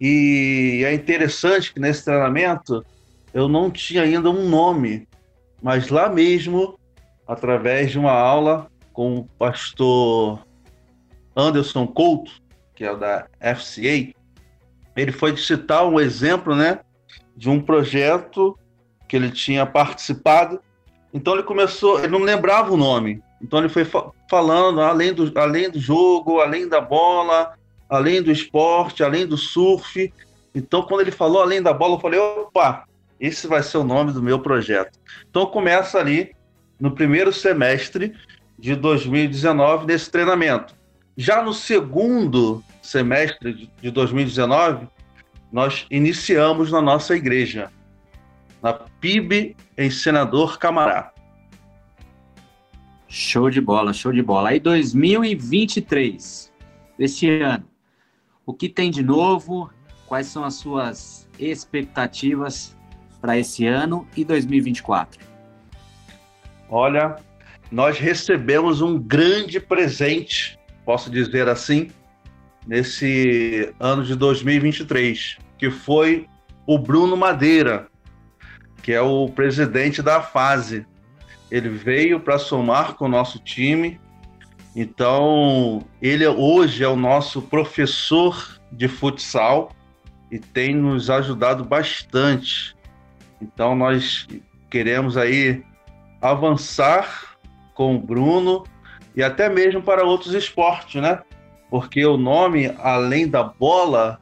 e 0.00 0.82
é 0.84 0.92
interessante 0.92 1.72
que 1.72 1.80
nesse 1.80 2.04
treinamento 2.04 2.84
eu 3.32 3.48
não 3.48 3.70
tinha 3.70 4.02
ainda 4.02 4.30
um 4.30 4.48
nome, 4.48 5.08
mas 5.62 5.88
lá 5.88 6.08
mesmo, 6.08 6.78
através 7.32 7.90
de 7.90 7.98
uma 7.98 8.12
aula 8.12 8.70
com 8.92 9.18
o 9.18 9.24
pastor 9.38 10.44
Anderson 11.34 11.86
Couto, 11.86 12.32
que 12.74 12.84
é 12.84 12.94
da 12.94 13.26
FCA, 13.56 14.12
ele 14.94 15.12
foi 15.12 15.36
citar 15.36 15.86
um 15.86 15.98
exemplo, 15.98 16.54
né, 16.54 16.80
de 17.36 17.48
um 17.48 17.60
projeto 17.60 18.58
que 19.08 19.16
ele 19.16 19.30
tinha 19.30 19.64
participado. 19.64 20.60
Então 21.12 21.34
ele 21.34 21.42
começou, 21.42 21.98
ele 21.98 22.08
não 22.08 22.20
lembrava 22.20 22.72
o 22.72 22.76
nome. 22.76 23.22
Então 23.40 23.58
ele 23.58 23.68
foi 23.68 23.84
fa 23.84 24.10
falando 24.28 24.80
além 24.80 25.12
do, 25.12 25.30
além 25.38 25.70
do 25.70 25.78
jogo, 25.78 26.40
além 26.40 26.66
da 26.66 26.80
bola, 26.80 27.52
além 27.88 28.22
do 28.22 28.30
esporte, 28.30 29.02
além 29.02 29.26
do 29.26 29.36
surf. 29.36 30.12
Então 30.54 30.82
quando 30.82 31.02
ele 31.02 31.10
falou 31.10 31.42
além 31.42 31.62
da 31.62 31.72
bola, 31.72 31.96
eu 31.96 32.00
falei, 32.00 32.18
opa, 32.18 32.84
esse 33.20 33.46
vai 33.46 33.62
ser 33.62 33.78
o 33.78 33.84
nome 33.84 34.12
do 34.12 34.22
meu 34.22 34.38
projeto. 34.38 34.98
Então 35.28 35.46
começa 35.46 35.98
ali 35.98 36.34
no 36.82 36.90
primeiro 36.90 37.32
semestre 37.32 38.12
de 38.58 38.74
2019 38.74 39.86
nesse 39.86 40.10
treinamento. 40.10 40.74
Já 41.16 41.40
no 41.40 41.54
segundo 41.54 42.60
semestre 42.82 43.70
de 43.80 43.90
2019, 43.92 44.88
nós 45.52 45.86
iniciamos 45.88 46.72
na 46.72 46.82
nossa 46.82 47.14
igreja 47.14 47.70
na 48.60 48.72
PIB 48.72 49.56
em 49.78 49.90
Senador 49.92 50.58
Camará. 50.58 51.12
Show 53.06 53.48
de 53.48 53.60
bola, 53.60 53.92
show 53.92 54.12
de 54.12 54.22
bola. 54.22 54.48
Aí 54.48 54.58
2023, 54.58 56.52
este 56.98 57.30
ano, 57.42 57.64
o 58.44 58.52
que 58.52 58.68
tem 58.68 58.90
de 58.90 59.04
novo? 59.04 59.70
Quais 60.04 60.26
são 60.26 60.42
as 60.42 60.54
suas 60.54 61.28
expectativas 61.38 62.76
para 63.20 63.38
esse 63.38 63.66
ano 63.68 64.04
e 64.16 64.24
2024? 64.24 65.31
Olha, 66.74 67.16
nós 67.70 67.98
recebemos 67.98 68.80
um 68.80 68.98
grande 68.98 69.60
presente, 69.60 70.58
posso 70.86 71.10
dizer 71.10 71.46
assim, 71.46 71.90
nesse 72.66 73.70
ano 73.78 74.02
de 74.02 74.16
2023, 74.16 75.36
que 75.58 75.70
foi 75.70 76.26
o 76.66 76.78
Bruno 76.78 77.14
Madeira, 77.14 77.88
que 78.82 78.90
é 78.90 79.02
o 79.02 79.28
presidente 79.28 80.00
da 80.00 80.22
fase. 80.22 80.86
Ele 81.50 81.68
veio 81.68 82.18
para 82.18 82.38
somar 82.38 82.94
com 82.94 83.04
o 83.04 83.08
nosso 83.08 83.38
time. 83.38 84.00
Então, 84.74 85.84
ele 86.00 86.26
hoje 86.26 86.82
é 86.82 86.88
o 86.88 86.96
nosso 86.96 87.42
professor 87.42 88.58
de 88.72 88.88
futsal 88.88 89.72
e 90.30 90.38
tem 90.38 90.74
nos 90.74 91.10
ajudado 91.10 91.66
bastante. 91.66 92.74
Então, 93.42 93.76
nós 93.76 94.26
queremos 94.70 95.18
aí 95.18 95.62
avançar 96.22 97.36
com 97.74 97.96
o 97.96 97.98
Bruno 97.98 98.64
e 99.14 99.22
até 99.22 99.48
mesmo 99.48 99.82
para 99.82 100.04
outros 100.04 100.32
esportes, 100.32 101.02
né? 101.02 101.20
Porque 101.68 102.06
o 102.06 102.16
nome, 102.16 102.72
além 102.78 103.28
da 103.28 103.42
bola, 103.42 104.20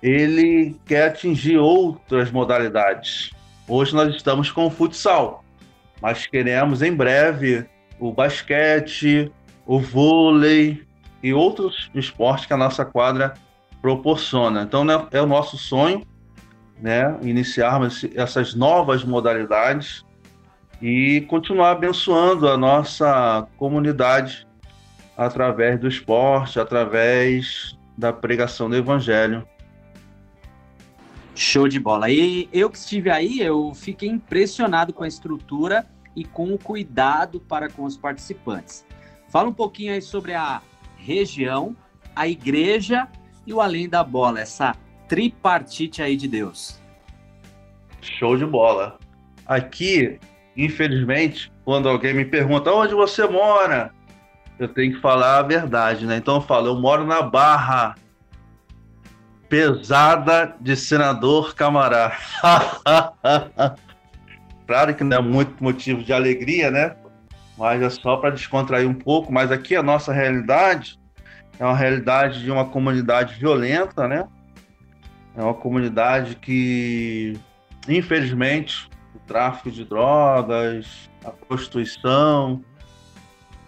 ele 0.00 0.76
quer 0.86 1.08
atingir 1.08 1.58
outras 1.58 2.30
modalidades. 2.30 3.30
Hoje 3.66 3.94
nós 3.94 4.14
estamos 4.14 4.50
com 4.52 4.66
o 4.66 4.70
futsal, 4.70 5.44
mas 6.00 6.26
queremos 6.26 6.82
em 6.82 6.94
breve 6.94 7.66
o 7.98 8.12
basquete, 8.12 9.32
o 9.66 9.80
vôlei 9.80 10.86
e 11.22 11.34
outros 11.34 11.90
esportes 11.94 12.46
que 12.46 12.52
a 12.52 12.56
nossa 12.56 12.84
quadra 12.84 13.34
proporciona. 13.82 14.62
Então 14.62 14.84
né, 14.84 15.06
é 15.10 15.20
o 15.20 15.26
nosso 15.26 15.58
sonho, 15.58 16.06
né, 16.80 17.18
iniciarmos 17.22 18.06
essas 18.14 18.54
novas 18.54 19.04
modalidades 19.04 20.06
e 20.80 21.22
continuar 21.22 21.72
abençoando 21.72 22.48
a 22.48 22.56
nossa 22.56 23.46
comunidade 23.56 24.46
através 25.16 25.80
do 25.80 25.88
esporte, 25.88 26.60
através 26.60 27.76
da 27.96 28.12
pregação 28.12 28.70
do 28.70 28.76
evangelho. 28.76 29.46
Show 31.34 31.68
de 31.68 31.80
bola. 31.80 32.10
E 32.10 32.48
eu 32.52 32.70
que 32.70 32.78
estive 32.78 33.10
aí, 33.10 33.40
eu 33.40 33.72
fiquei 33.74 34.08
impressionado 34.08 34.92
com 34.92 35.04
a 35.04 35.08
estrutura 35.08 35.86
e 36.14 36.24
com 36.24 36.52
o 36.52 36.58
cuidado 36.58 37.40
para 37.40 37.68
com 37.68 37.84
os 37.84 37.96
participantes. 37.96 38.84
Fala 39.28 39.48
um 39.48 39.52
pouquinho 39.52 39.92
aí 39.92 40.02
sobre 40.02 40.34
a 40.34 40.62
região, 40.96 41.76
a 42.14 42.26
igreja 42.26 43.08
e 43.46 43.52
o 43.52 43.60
além 43.60 43.88
da 43.88 44.02
bola, 44.02 44.40
essa 44.40 44.74
tripartite 45.06 46.02
aí 46.02 46.16
de 46.16 46.28
Deus. 46.28 46.80
Show 48.00 48.36
de 48.36 48.46
bola. 48.46 48.98
Aqui, 49.46 50.18
infelizmente, 50.58 51.52
quando 51.64 51.88
alguém 51.88 52.12
me 52.12 52.24
pergunta 52.24 52.72
onde 52.72 52.92
você 52.92 53.26
mora, 53.26 53.92
eu 54.58 54.66
tenho 54.66 54.94
que 54.94 55.00
falar 55.00 55.38
a 55.38 55.42
verdade, 55.42 56.04
né? 56.04 56.16
Então 56.16 56.34
eu 56.34 56.40
falo, 56.40 56.66
eu 56.66 56.74
moro 56.74 57.06
na 57.06 57.22
Barra, 57.22 57.94
pesada 59.48 60.56
de 60.60 60.74
senador 60.76 61.54
Camará. 61.54 62.18
claro 64.66 64.94
que 64.96 65.04
não 65.04 65.16
é 65.16 65.22
muito 65.22 65.62
motivo 65.62 66.02
de 66.02 66.12
alegria, 66.12 66.72
né? 66.72 66.96
Mas 67.56 67.80
é 67.80 67.88
só 67.88 68.16
para 68.16 68.30
descontrair 68.30 68.88
um 68.88 68.94
pouco. 68.94 69.32
Mas 69.32 69.52
aqui 69.52 69.76
a 69.76 69.82
nossa 69.82 70.12
realidade 70.12 70.98
é 71.58 71.64
uma 71.64 71.76
realidade 71.76 72.42
de 72.42 72.50
uma 72.50 72.64
comunidade 72.64 73.34
violenta, 73.38 74.08
né? 74.08 74.26
É 75.36 75.42
uma 75.42 75.54
comunidade 75.54 76.34
que, 76.34 77.38
infelizmente, 77.88 78.88
tráfico 79.28 79.70
de 79.70 79.84
drogas, 79.84 81.08
a 81.24 81.30
prostituição, 81.30 82.64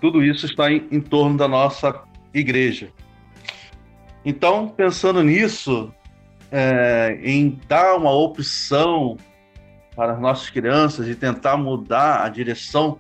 tudo 0.01 0.25
isso 0.25 0.47
está 0.47 0.73
em, 0.73 0.89
em 0.91 1.01
torno 1.01 1.37
da 1.37 1.47
nossa 1.47 2.03
igreja. 2.33 2.91
Então, 4.25 4.69
pensando 4.69 5.23
nisso, 5.23 5.93
é, 6.51 7.21
em 7.23 7.61
dar 7.69 7.95
uma 7.97 8.11
opção 8.11 9.17
para 9.95 10.15
as 10.15 10.21
nossas 10.21 10.49
crianças 10.51 11.07
e 11.07 11.15
tentar 11.15 11.57
mudar 11.57 12.25
a 12.25 12.29
direção 12.29 12.99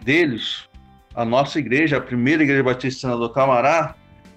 deles, 0.00 0.68
a 1.14 1.24
nossa 1.24 1.58
igreja, 1.58 1.98
a 1.98 2.00
primeira 2.00 2.42
igreja 2.42 2.62
batista 2.62 3.16
do 3.16 3.30
Camará, 3.30 3.94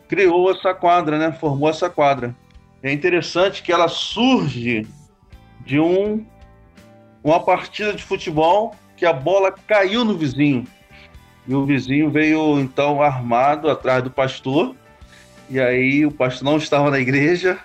criou 0.07 0.51
essa 0.51 0.73
quadra, 0.73 1.17
né? 1.17 1.31
Formou 1.31 1.69
essa 1.69 1.89
quadra. 1.89 2.35
É 2.83 2.91
interessante 2.91 3.61
que 3.61 3.71
ela 3.71 3.87
surge 3.87 4.87
de 5.65 5.79
um 5.79 6.25
uma 7.23 7.39
partida 7.39 7.93
de 7.93 8.03
futebol 8.03 8.75
que 8.95 9.05
a 9.05 9.13
bola 9.13 9.51
caiu 9.51 10.03
no 10.03 10.17
vizinho. 10.17 10.65
E 11.47 11.53
o 11.53 11.65
vizinho 11.65 12.09
veio 12.09 12.59
então 12.59 13.01
armado 13.01 13.69
atrás 13.69 14.03
do 14.03 14.11
pastor. 14.11 14.75
E 15.49 15.59
aí 15.59 16.05
o 16.05 16.11
pastor 16.11 16.45
não 16.45 16.57
estava 16.57 16.89
na 16.89 16.99
igreja, 16.99 17.59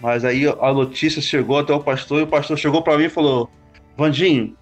mas 0.00 0.24
aí 0.24 0.46
a 0.46 0.72
notícia 0.72 1.20
chegou 1.20 1.58
até 1.58 1.72
o 1.72 1.80
pastor 1.80 2.20
e 2.20 2.22
o 2.22 2.26
pastor 2.26 2.58
chegou 2.58 2.82
para 2.82 2.96
mim 2.96 3.04
e 3.04 3.10
falou: 3.10 3.50
Vandinho, 3.96 4.56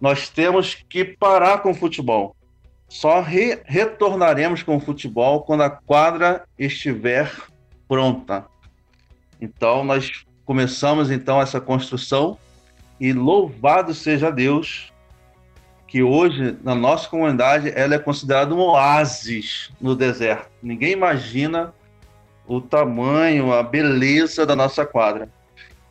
nós 0.00 0.28
temos 0.28 0.74
que 0.88 1.04
parar 1.04 1.58
com 1.58 1.70
o 1.70 1.74
futebol. 1.74 2.34
Só 2.88 3.20
re 3.20 3.60
retornaremos 3.66 4.62
com 4.62 4.76
o 4.76 4.80
futebol 4.80 5.42
quando 5.42 5.62
a 5.62 5.70
quadra 5.70 6.44
estiver 6.58 7.30
pronta. 7.86 8.46
Então 9.40 9.84
nós 9.84 10.24
começamos 10.44 11.10
então 11.10 11.40
essa 11.40 11.60
construção 11.60 12.36
e 13.00 13.12
louvado 13.12 13.94
seja 13.94 14.30
Deus 14.30 14.92
que 15.88 16.02
hoje 16.04 16.56
na 16.62 16.74
nossa 16.74 17.08
comunidade 17.08 17.72
ela 17.74 17.96
é 17.96 17.98
considerada 17.98 18.54
um 18.54 18.60
oásis 18.60 19.72
no 19.80 19.96
deserto. 19.96 20.48
Ninguém 20.62 20.92
imagina 20.92 21.74
o 22.46 22.60
tamanho, 22.60 23.52
a 23.52 23.62
beleza 23.62 24.46
da 24.46 24.54
nossa 24.54 24.86
quadra, 24.86 25.28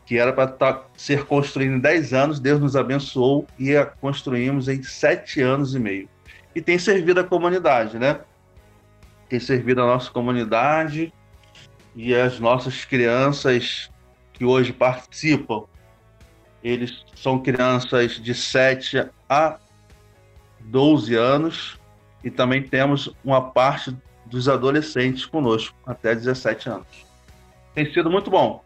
que 0.06 0.18
era 0.18 0.32
para 0.32 0.48
tá, 0.48 0.84
ser 0.96 1.26
construída 1.26 1.76
em 1.76 1.80
10 1.80 2.14
anos, 2.14 2.40
Deus 2.40 2.60
nos 2.60 2.76
abençoou 2.76 3.46
e 3.58 3.76
a 3.76 3.86
construímos 3.86 4.70
em 4.70 4.82
7 4.82 5.42
anos 5.42 5.76
e 5.76 5.80
meio. 5.80 6.08
E 6.56 6.62
tem 6.62 6.80
servido 6.80 7.20
a 7.20 7.24
comunidade, 7.24 8.00
né? 8.00 8.22
Tem 9.28 9.40
servido 9.40 9.82
a 9.82 9.86
nossa 9.86 10.10
comunidade 10.10 11.14
e 11.96 12.16
as 12.16 12.40
nossas 12.40 12.86
crianças 12.86 13.90
que 14.34 14.46
hoje 14.46 14.72
participam. 14.72 15.66
Eles 16.64 17.06
são 17.16 17.40
crianças 17.40 18.14
de 18.14 18.34
7 18.34 19.10
a 19.30 19.60
12 20.60 21.16
anos 21.16 21.80
e 22.24 22.30
também 22.30 22.62
temos 22.62 23.14
uma 23.24 23.50
parte 23.52 23.96
dos 24.26 24.48
adolescentes 24.48 25.26
conosco, 25.26 25.76
até 25.86 26.14
17 26.14 26.70
anos. 26.70 27.06
Tem 27.74 27.92
sido 27.92 28.10
muito 28.10 28.30
bom 28.30 28.64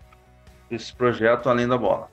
esse 0.69 0.93
projeto 0.93 1.49
Além 1.49 1.67
da 1.67 1.77
Bola. 1.77 2.09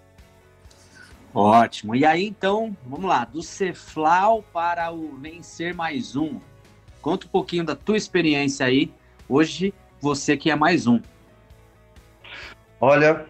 Ótimo. 1.32 1.94
E 1.94 2.04
aí, 2.04 2.26
então, 2.26 2.76
vamos 2.84 3.08
lá, 3.08 3.24
do 3.24 3.42
Ceflau 3.42 4.42
para 4.52 4.90
o 4.90 5.16
Vencer 5.16 5.74
Mais 5.74 6.16
Um. 6.16 6.40
Conta 7.00 7.26
um 7.26 7.30
pouquinho 7.30 7.64
da 7.64 7.74
tua 7.76 7.96
experiência 7.96 8.66
aí. 8.66 8.92
Hoje, 9.28 9.72
você 10.00 10.36
que 10.36 10.50
é 10.50 10.56
mais 10.56 10.86
um. 10.86 11.00
Olha, 12.80 13.26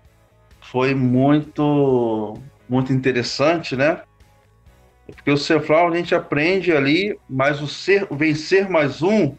foi 0.70 0.94
muito, 0.94 2.38
muito 2.68 2.92
interessante, 2.92 3.74
né? 3.74 4.02
Porque 5.04 5.32
o 5.32 5.36
Ceflau 5.36 5.88
a 5.88 5.96
gente 5.96 6.14
aprende 6.14 6.70
ali, 6.70 7.18
mas 7.28 7.60
o, 7.60 7.66
ser, 7.66 8.06
vencer 8.12 8.70
mais 8.70 9.02
um, 9.02 9.34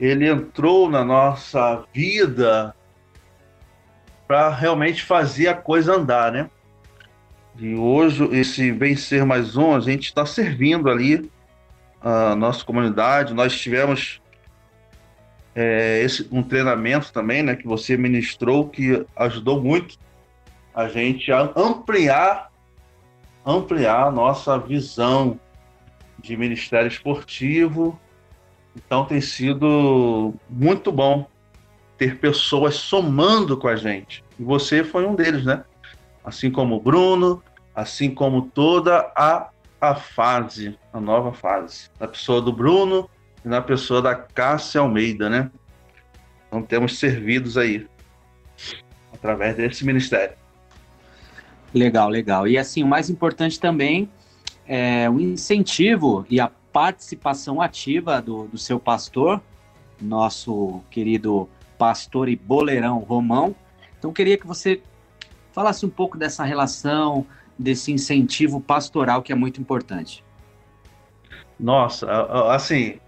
ele 0.00 0.28
entrou 0.28 0.90
na 0.90 1.04
nossa 1.04 1.84
vida 1.94 2.74
para 4.26 4.48
realmente 4.48 5.04
fazer 5.04 5.46
a 5.46 5.54
coisa 5.54 5.94
andar, 5.94 6.32
né? 6.32 6.50
E 7.56 7.76
hoje, 7.76 8.28
esse 8.32 8.72
vencer 8.72 9.24
mais 9.24 9.56
um, 9.56 9.76
a 9.76 9.80
gente 9.80 10.06
está 10.06 10.26
servindo 10.26 10.90
ali 10.90 11.30
a 12.00 12.34
nossa 12.34 12.64
comunidade. 12.64 13.32
Nós 13.32 13.56
tivemos 13.56 14.20
é, 15.54 16.02
esse, 16.02 16.26
um 16.32 16.42
treinamento 16.42 17.12
também, 17.12 17.44
né, 17.44 17.54
que 17.54 17.66
você 17.66 17.96
ministrou, 17.96 18.68
que 18.68 19.06
ajudou 19.14 19.62
muito 19.62 20.02
a 20.74 20.88
gente 20.88 21.30
ampliar 21.30 22.52
ampliar 23.44 24.06
a 24.06 24.10
nossa 24.10 24.58
visão 24.58 25.38
de 26.18 26.36
ministério 26.36 26.88
esportivo. 26.88 27.98
Então 28.74 29.04
tem 29.04 29.20
sido 29.20 30.34
muito 30.48 30.90
bom 30.90 31.26
ter 31.98 32.18
pessoas 32.18 32.76
somando 32.76 33.56
com 33.56 33.68
a 33.68 33.76
gente. 33.76 34.24
E 34.38 34.42
você 34.42 34.82
foi 34.82 35.04
um 35.04 35.14
deles, 35.14 35.44
né? 35.44 35.64
Assim 36.24 36.50
como 36.50 36.76
o 36.76 36.80
Bruno, 36.80 37.42
assim 37.74 38.14
como 38.14 38.42
toda 38.42 39.12
a, 39.16 39.50
a 39.80 39.94
fase, 39.94 40.78
a 40.92 41.00
nova 41.00 41.32
fase. 41.32 41.90
Na 41.98 42.08
pessoa 42.08 42.40
do 42.40 42.52
Bruno 42.52 43.10
e 43.44 43.48
na 43.48 43.60
pessoa 43.60 44.00
da 44.00 44.14
Cássia 44.14 44.80
Almeida, 44.80 45.28
né? 45.28 45.50
Então 46.46 46.62
temos 46.62 46.98
servidos 46.98 47.58
aí 47.58 47.86
através 49.12 49.56
desse 49.56 49.84
ministério. 49.84 50.41
Legal, 51.74 52.08
legal. 52.08 52.46
E 52.46 52.58
assim, 52.58 52.82
o 52.82 52.86
mais 52.86 53.08
importante 53.08 53.58
também 53.58 54.08
é 54.66 55.08
o 55.08 55.20
incentivo 55.20 56.26
e 56.28 56.40
a 56.40 56.50
participação 56.72 57.60
ativa 57.60 58.20
do, 58.20 58.44
do 58.44 58.58
seu 58.58 58.78
pastor, 58.78 59.40
nosso 60.00 60.80
querido 60.90 61.48
pastor 61.78 62.28
e 62.28 62.36
boleirão 62.36 62.98
Romão. 62.98 63.54
Então, 63.98 64.12
queria 64.12 64.36
que 64.36 64.46
você 64.46 64.80
falasse 65.52 65.84
um 65.84 65.90
pouco 65.90 66.18
dessa 66.18 66.44
relação, 66.44 67.26
desse 67.58 67.92
incentivo 67.92 68.60
pastoral 68.60 69.22
que 69.22 69.32
é 69.32 69.34
muito 69.34 69.60
importante. 69.60 70.24
Nossa, 71.58 72.10
assim, 72.50 72.98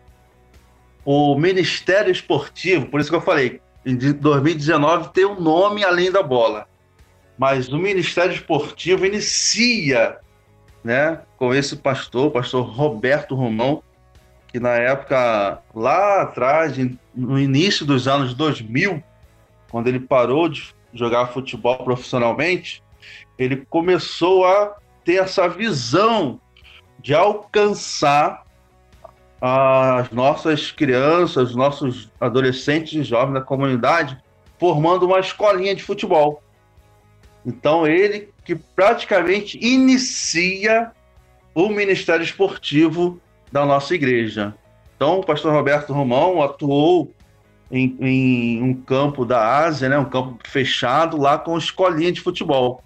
o 1.04 1.34
Ministério 1.36 2.12
Esportivo, 2.12 2.86
por 2.86 3.00
isso 3.00 3.10
que 3.10 3.16
eu 3.16 3.20
falei, 3.20 3.60
em 3.84 3.96
2019 3.96 5.10
tem 5.12 5.24
um 5.24 5.40
nome 5.40 5.84
além 5.84 6.10
da 6.10 6.22
bola 6.22 6.66
mas 7.36 7.68
o 7.68 7.78
Ministério 7.78 8.32
Esportivo 8.32 9.04
inicia 9.04 10.18
né, 10.82 11.20
com 11.36 11.54
esse 11.54 11.76
pastor, 11.76 12.26
o 12.26 12.30
pastor 12.30 12.64
Roberto 12.64 13.34
Romão, 13.34 13.82
que 14.48 14.60
na 14.60 14.74
época, 14.74 15.60
lá 15.74 16.22
atrás, 16.22 16.76
no 17.14 17.38
início 17.38 17.84
dos 17.84 18.06
anos 18.06 18.34
2000, 18.34 19.02
quando 19.70 19.88
ele 19.88 19.98
parou 19.98 20.48
de 20.48 20.72
jogar 20.92 21.26
futebol 21.28 21.78
profissionalmente, 21.78 22.82
ele 23.36 23.66
começou 23.68 24.46
a 24.46 24.76
ter 25.04 25.16
essa 25.16 25.48
visão 25.48 26.40
de 27.00 27.14
alcançar 27.14 28.44
as 29.40 30.10
nossas 30.10 30.70
crianças, 30.70 31.50
os 31.50 31.56
nossos 31.56 32.10
adolescentes 32.20 32.94
e 32.94 33.02
jovens 33.02 33.34
da 33.34 33.40
comunidade, 33.40 34.16
formando 34.58 35.04
uma 35.04 35.18
escolinha 35.18 35.74
de 35.74 35.82
futebol. 35.82 36.43
Então, 37.44 37.86
ele 37.86 38.28
que 38.44 38.54
praticamente 38.54 39.58
inicia 39.58 40.90
o 41.54 41.68
Ministério 41.68 42.24
Esportivo 42.24 43.20
da 43.52 43.64
nossa 43.64 43.94
igreja. 43.94 44.54
Então, 44.96 45.20
o 45.20 45.24
pastor 45.24 45.52
Roberto 45.52 45.92
Romão 45.92 46.42
atuou 46.42 47.12
em, 47.70 47.96
em, 48.00 48.62
um 48.62 48.74
campo 48.74 49.24
da 49.24 49.58
Ásia, 49.58 49.88
né, 49.88 49.98
um 49.98 50.04
campo 50.04 50.38
fechado, 50.44 51.16
lá 51.16 51.38
com 51.38 51.56
escolinha 51.56 52.12
de 52.12 52.20
futebol. 52.20 52.82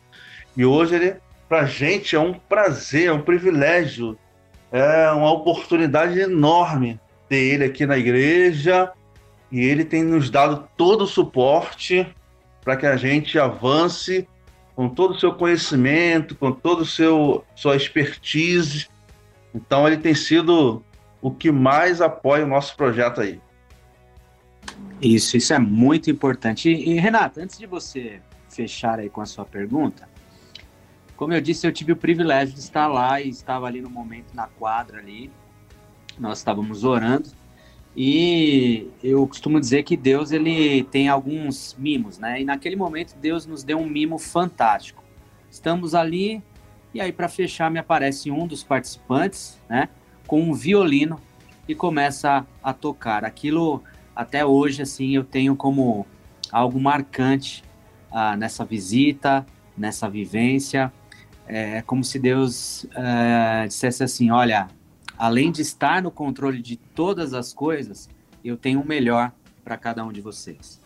E 0.57 0.65
hoje, 0.65 0.95
ele, 0.95 1.17
para 1.49 1.61
a 1.61 1.67
gente, 1.67 2.17
é 2.17 2.21
um 2.21 2.35
prazer, 2.35 3.09
é 3.09 3.13
um 3.13 3.21
privilégio, 3.21 4.19
é 4.73 5.11
uma 5.11 5.33
oportunidade 5.33 6.19
enorme 6.19 7.01
ter 7.29 7.37
ele 7.37 7.65
aqui 7.65 7.87
na 7.87 7.97
igreja. 7.97 8.91
E 9.51 9.61
ele 9.61 9.85
tem 9.85 10.03
nos 10.03 10.29
dado 10.29 10.69
todo 10.77 11.05
o 11.05 11.07
suporte 11.07 12.07
para 12.63 12.77
que 12.77 12.87
a 12.87 12.97
gente 12.97 13.39
avance 13.39 14.29
com 14.79 14.89
todo 14.89 15.17
o 15.17 15.19
seu 15.19 15.35
conhecimento, 15.35 16.37
com 16.37 16.53
todo 16.53 16.83
o 16.83 16.87
seu 16.87 17.45
sua 17.57 17.75
expertise. 17.75 18.87
Então 19.53 19.85
ele 19.89 19.97
tem 19.97 20.15
sido 20.15 20.85
o 21.21 21.33
que 21.33 21.51
mais 21.51 22.01
apoia 22.01 22.45
o 22.45 22.49
nosso 22.49 22.77
projeto 22.77 23.21
aí. 23.21 23.41
Isso, 25.03 25.37
isso 25.37 25.53
é 25.53 25.59
muito 25.59 26.09
importante. 26.09 26.71
E, 26.71 26.91
e 26.91 26.95
Renata, 26.95 27.43
antes 27.43 27.59
de 27.59 27.67
você 27.67 28.23
fechar 28.49 29.01
aí 29.01 29.11
com 29.11 29.21
a 29.21 29.27
sua 29.27 29.45
pergunta, 29.45 30.09
como 31.17 31.33
eu 31.33 31.41
disse, 31.41 31.67
eu 31.67 31.73
tive 31.73 31.91
o 31.91 31.97
privilégio 31.97 32.55
de 32.55 32.61
estar 32.61 32.87
lá 32.87 33.21
e 33.21 33.31
estava 33.31 33.67
ali 33.67 33.81
no 33.81 33.91
momento 33.91 34.33
na 34.33 34.47
quadra 34.47 35.01
ali. 35.01 35.29
Nós 36.17 36.39
estávamos 36.39 36.85
orando 36.85 37.31
e 38.01 38.89
eu 39.03 39.27
costumo 39.27 39.59
dizer 39.59 39.83
que 39.83 39.97
Deus 39.97 40.31
ele 40.31 40.85
tem 40.85 41.09
alguns 41.09 41.75
mimos, 41.77 42.17
né? 42.17 42.41
E 42.41 42.45
naquele 42.45 42.77
momento 42.77 43.17
Deus 43.21 43.45
nos 43.45 43.65
deu 43.65 43.77
um 43.77 43.89
mimo 43.89 44.21
fantástico. 44.21 45.03
Estamos 45.51 45.97
ali 45.97 46.41
e 46.95 47.01
aí 47.01 47.11
para 47.11 47.29
fechar 47.29 47.69
me 47.73 47.81
aparece 47.81 48.31
um 48.31 48.47
dos 48.47 48.63
participantes, 48.63 49.61
né, 49.69 49.89
com 50.29 50.41
um 50.41 50.55
violino 50.55 51.21
e 51.67 51.75
começa 51.75 52.47
a, 52.63 52.73
tocar. 52.73 53.25
Aquilo 53.25 53.83
até 54.15 54.47
hoje 54.47 54.83
assim 54.83 55.17
eu 55.17 55.25
tenho 55.25 55.57
como 55.57 56.07
algo 56.53 56.79
marcante 56.79 57.65
ah, 58.13 58.37
nessa 58.37 58.65
visita, 58.65 59.45
nessa 59.77 60.09
vivência. 60.09 60.93
É 61.49 61.83
como 61.83 62.05
se 62.05 62.21
Deus 62.21 62.87
é, 62.95 63.67
dissesse 63.67 64.05
assim: 64.05 64.31
olha, 64.31 64.69
além 65.19 65.51
de 65.51 65.63
estar 65.63 66.03
no 66.03 66.11
controle 66.11 66.63
de 66.63 66.77
todas 66.77 67.35
as 67.35 67.53
coisas, 67.53 68.09
eu 68.45 68.57
tenho 68.57 68.81
o 68.81 68.87
melhor 68.87 69.33
para 69.65 69.77
cada 69.77 70.05
um 70.05 70.13
de 70.13 70.21
vocês. 70.21 70.81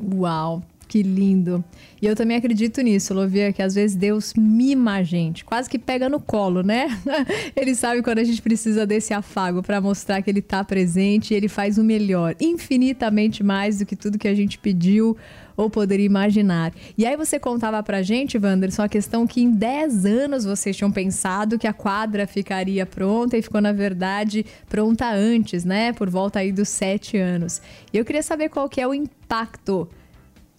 Uau! 0.00 0.62
Que 0.88 1.02
lindo. 1.02 1.62
E 2.00 2.06
eu 2.06 2.16
também 2.16 2.38
acredito 2.38 2.80
nisso, 2.80 3.12
Lovia, 3.12 3.52
que 3.52 3.60
às 3.60 3.74
vezes 3.74 3.94
Deus 3.94 4.32
mima 4.34 4.94
a 4.94 5.02
gente, 5.02 5.44
quase 5.44 5.68
que 5.68 5.78
pega 5.78 6.08
no 6.08 6.18
colo, 6.18 6.62
né? 6.62 6.88
ele 7.54 7.74
sabe 7.74 8.02
quando 8.02 8.20
a 8.20 8.24
gente 8.24 8.40
precisa 8.40 8.86
desse 8.86 9.12
afago 9.12 9.62
para 9.62 9.82
mostrar 9.82 10.22
que 10.22 10.30
ele 10.30 10.40
tá 10.40 10.64
presente 10.64 11.34
e 11.34 11.36
ele 11.36 11.46
faz 11.46 11.76
o 11.76 11.84
melhor, 11.84 12.34
infinitamente 12.40 13.44
mais 13.44 13.80
do 13.80 13.86
que 13.86 13.94
tudo 13.94 14.18
que 14.18 14.26
a 14.26 14.34
gente 14.34 14.58
pediu 14.58 15.14
ou 15.58 15.68
poderia 15.68 16.06
imaginar. 16.06 16.72
E 16.96 17.04
aí 17.04 17.16
você 17.16 17.36
contava 17.36 17.82
pra 17.82 18.00
gente, 18.00 18.38
Wanderson, 18.38 18.82
a 18.82 18.88
questão 18.88 19.26
que 19.26 19.42
em 19.42 19.50
10 19.50 20.06
anos 20.06 20.44
vocês 20.44 20.76
tinham 20.76 20.92
pensado 20.92 21.58
que 21.58 21.66
a 21.66 21.72
quadra 21.72 22.28
ficaria 22.28 22.86
pronta 22.86 23.36
e 23.36 23.42
ficou, 23.42 23.60
na 23.60 23.72
verdade, 23.72 24.46
pronta 24.68 25.10
antes, 25.10 25.64
né? 25.64 25.92
Por 25.92 26.08
volta 26.08 26.38
aí 26.38 26.52
dos 26.52 26.68
7 26.68 27.16
anos. 27.16 27.60
E 27.92 27.98
eu 27.98 28.04
queria 28.04 28.22
saber 28.22 28.50
qual 28.50 28.68
que 28.68 28.80
é 28.80 28.86
o 28.86 28.94
impacto 28.94 29.88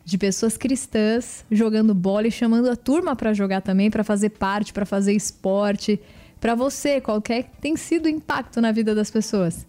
de 0.04 0.18
pessoas 0.18 0.58
cristãs 0.58 1.46
jogando 1.50 1.94
bola 1.94 2.28
e 2.28 2.32
chamando 2.32 2.70
a 2.70 2.76
turma 2.76 3.16
para 3.16 3.34
jogar 3.34 3.62
também, 3.62 3.90
para 3.90 4.04
fazer 4.04 4.32
parte, 4.32 4.74
para 4.74 4.86
fazer 4.86 5.14
esporte. 5.14 5.98
Para 6.42 6.56
você, 6.56 7.00
qual 7.00 7.22
que 7.22 7.32
é, 7.32 7.44
tem 7.62 7.78
sido 7.78 8.08
o 8.08 8.10
impacto 8.10 8.60
na 8.60 8.74
vida 8.74 8.94
das 8.94 9.10
pessoas? 9.10 9.66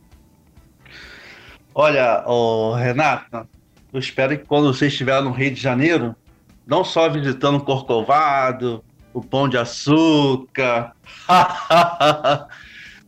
Olha, 1.73 2.25
oh, 2.27 2.75
Renata, 2.75 3.47
eu 3.93 3.99
espero 3.99 4.39
que 4.39 4.45
quando 4.45 4.73
você 4.73 4.87
estiver 4.87 5.21
no 5.23 5.31
Rio 5.31 5.53
de 5.53 5.61
Janeiro, 5.61 6.15
não 6.67 6.85
só 6.85 7.09
visitando 7.09 7.57
o 7.57 7.65
Corcovado, 7.65 8.85
o 9.13 9.21
Pão 9.21 9.49
de 9.49 9.59
Açúcar, 9.59 10.93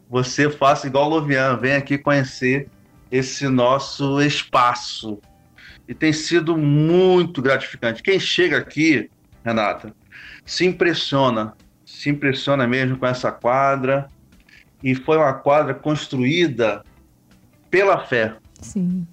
você 0.09 0.51
faça 0.51 0.87
igual 0.87 1.07
o 1.07 1.09
Lovian, 1.11 1.57
vem 1.57 1.75
aqui 1.75 1.97
conhecer 1.97 2.69
esse 3.11 3.49
nosso 3.49 4.21
espaço 4.21 5.21
e 5.87 5.95
tem 5.95 6.13
sido 6.13 6.57
muito 6.57 7.43
gratificante. 7.43 8.03
Quem 8.03 8.19
chega 8.19 8.59
aqui, 8.59 9.11
Renata, 9.45 9.95
se 10.45 10.65
impressiona, 10.65 11.55
se 11.85 12.11
impressiona 12.11 12.67
mesmo 12.67 12.97
com 12.97 13.07
essa 13.07 13.31
quadra. 13.31 14.09
E 14.83 14.95
foi 14.95 15.17
uma 15.17 15.33
quadra 15.33 15.75
construída 15.75 16.85
pela 17.71 18.05
fé. 18.05 18.35
Sim. 18.61 19.07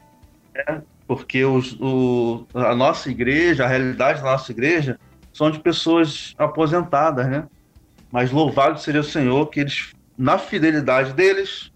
É, 0.55 0.82
porque 1.10 1.43
os, 1.43 1.76
o, 1.82 2.45
a 2.54 2.76
nossa 2.76 3.10
igreja, 3.10 3.65
a 3.65 3.67
realidade 3.67 4.22
da 4.22 4.30
nossa 4.30 4.52
igreja, 4.52 5.00
são 5.34 5.50
de 5.50 5.60
pessoas 5.60 6.36
aposentadas, 6.38 7.28
né? 7.28 7.48
Mas 8.12 8.30
louvado 8.30 8.80
seja 8.80 9.00
o 9.00 9.04
Senhor 9.04 9.48
que 9.48 9.62
eles, 9.62 9.91
na 10.15 10.38
fidelidade 10.38 11.13
deles 11.13 11.72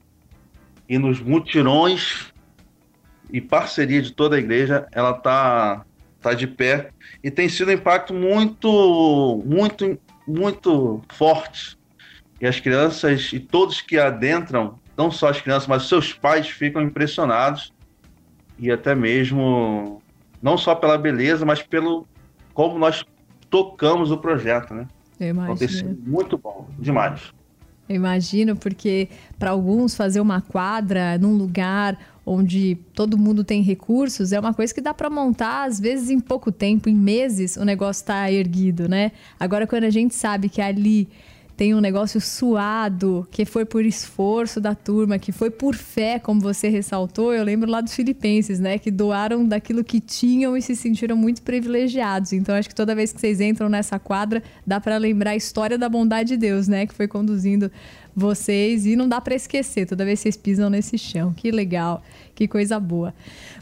e 0.88 1.00
nos 1.00 1.20
mutirões 1.20 2.32
e 3.32 3.42
parceria 3.42 4.04
de 4.04 4.12
toda 4.12 4.36
a 4.36 4.40
igreja, 4.40 4.88
ela 4.92 5.14
tá, 5.14 5.84
tá 6.22 6.36
de 6.36 6.46
pé 6.46 6.92
e 7.24 7.32
tem 7.32 7.50
sido 7.50 7.70
um 7.70 7.74
impacto 7.74 8.14
muito, 8.14 9.42
muito, 9.44 10.00
muito 10.28 11.02
forte. 11.12 11.76
E 12.40 12.46
as 12.46 12.60
crianças 12.60 13.34
e 13.34 13.40
todos 13.40 13.82
que 13.82 13.98
adentram, 13.98 14.80
não 14.96 15.10
só 15.10 15.30
as 15.30 15.42
crianças, 15.42 15.68
mas 15.68 15.88
seus 15.88 16.14
pais 16.14 16.48
ficam 16.48 16.84
impressionados 16.84 17.74
e 18.64 18.72
até 18.72 18.96
mesmo 18.96 20.02
não 20.42 20.58
só 20.58 20.74
pela 20.74 20.98
beleza, 20.98 21.46
mas 21.46 21.62
pelo 21.62 22.08
como 22.54 22.80
nós 22.80 23.04
tocamos 23.50 24.10
o 24.10 24.18
projeto, 24.18 24.74
né? 24.74 24.88
Eu 25.20 25.28
imagino. 25.30 25.92
Então, 25.92 26.12
muito 26.12 26.38
bom, 26.38 26.68
demais. 26.80 27.34
Eu 27.88 27.98
imagino, 27.98 28.56
porque 28.56 29.10
para 29.38 29.52
alguns 29.52 29.96
fazer 29.96 30.22
uma 30.22 30.40
quadra 30.40 31.18
num 31.18 31.36
lugar 31.36 32.00
onde 32.26 32.78
todo 32.94 33.18
mundo 33.18 33.44
tem 33.44 33.62
recursos, 33.62 34.32
é 34.32 34.40
uma 34.40 34.54
coisa 34.54 34.74
que 34.74 34.80
dá 34.80 34.94
para 34.94 35.10
montar, 35.10 35.66
às 35.66 35.80
vezes 35.80 36.10
em 36.10 36.22
pouco 36.22 36.52
tempo, 36.52 36.88
em 36.88 36.96
meses, 36.96 37.58
o 37.58 37.66
negócio 37.66 38.02
está 38.02 38.32
erguido, 38.32 38.88
né? 38.88 39.12
Agora, 39.38 39.68
quando 39.68 39.84
a 39.84 39.90
gente 39.90 40.16
sabe 40.16 40.48
que 40.48 40.62
ali 40.62 41.10
tem 41.56 41.76
um 41.76 41.80
negócio 41.80 42.20
suado, 42.20 43.28
que 43.30 43.46
foi 43.46 43.64
por 43.64 43.86
esforço 43.86 44.60
da 44.60 44.74
turma, 44.74 45.20
que 45.20 45.32
foi 45.32 45.50
por 45.50 45.76
fé, 45.76 46.18
como 46.18 46.42
você 46.42 46.68
ressaltou. 46.68 47.34
Eu 47.34 47.44
lembro 47.44 47.70
lá 47.70 47.80
dos 47.80 47.94
filipenses, 47.94 48.60
né, 48.60 48.78
que 48.78 48.90
doaram 48.90 49.48
daquilo 49.48 49.84
que 49.84 50.00
tinham 50.00 50.58
e 50.58 50.62
se 50.62 50.76
sentiram 50.76 51.16
muito 51.16 51.42
privilegiados. 51.42 52.34
Então 52.34 52.56
acho 52.56 52.70
que 52.70 52.76
toda 52.76 52.96
vez 52.96 53.14
que 53.14 53.20
vocês 53.20 53.40
entram 53.40 53.70
nessa 53.70 54.00
quadra, 54.00 54.42
dá 54.66 54.80
para 54.80 54.98
lembrar 54.98 55.32
a 55.32 55.36
história 55.36 55.78
da 55.78 55.88
bondade 55.88 56.30
de 56.30 56.38
Deus, 56.38 56.68
né, 56.68 56.88
que 56.88 56.94
foi 56.94 57.08
conduzindo 57.08 57.72
vocês 58.16 58.86
e 58.86 58.96
não 58.96 59.08
dá 59.08 59.20
para 59.20 59.36
esquecer 59.36 59.86
toda 59.86 60.06
vez 60.06 60.20
que 60.20 60.24
vocês 60.24 60.38
pisam 60.38 60.70
nesse 60.70 60.98
chão. 60.98 61.34
Que 61.34 61.52
legal, 61.52 62.02
que 62.36 62.48
coisa 62.48 62.80
boa. 62.80 63.14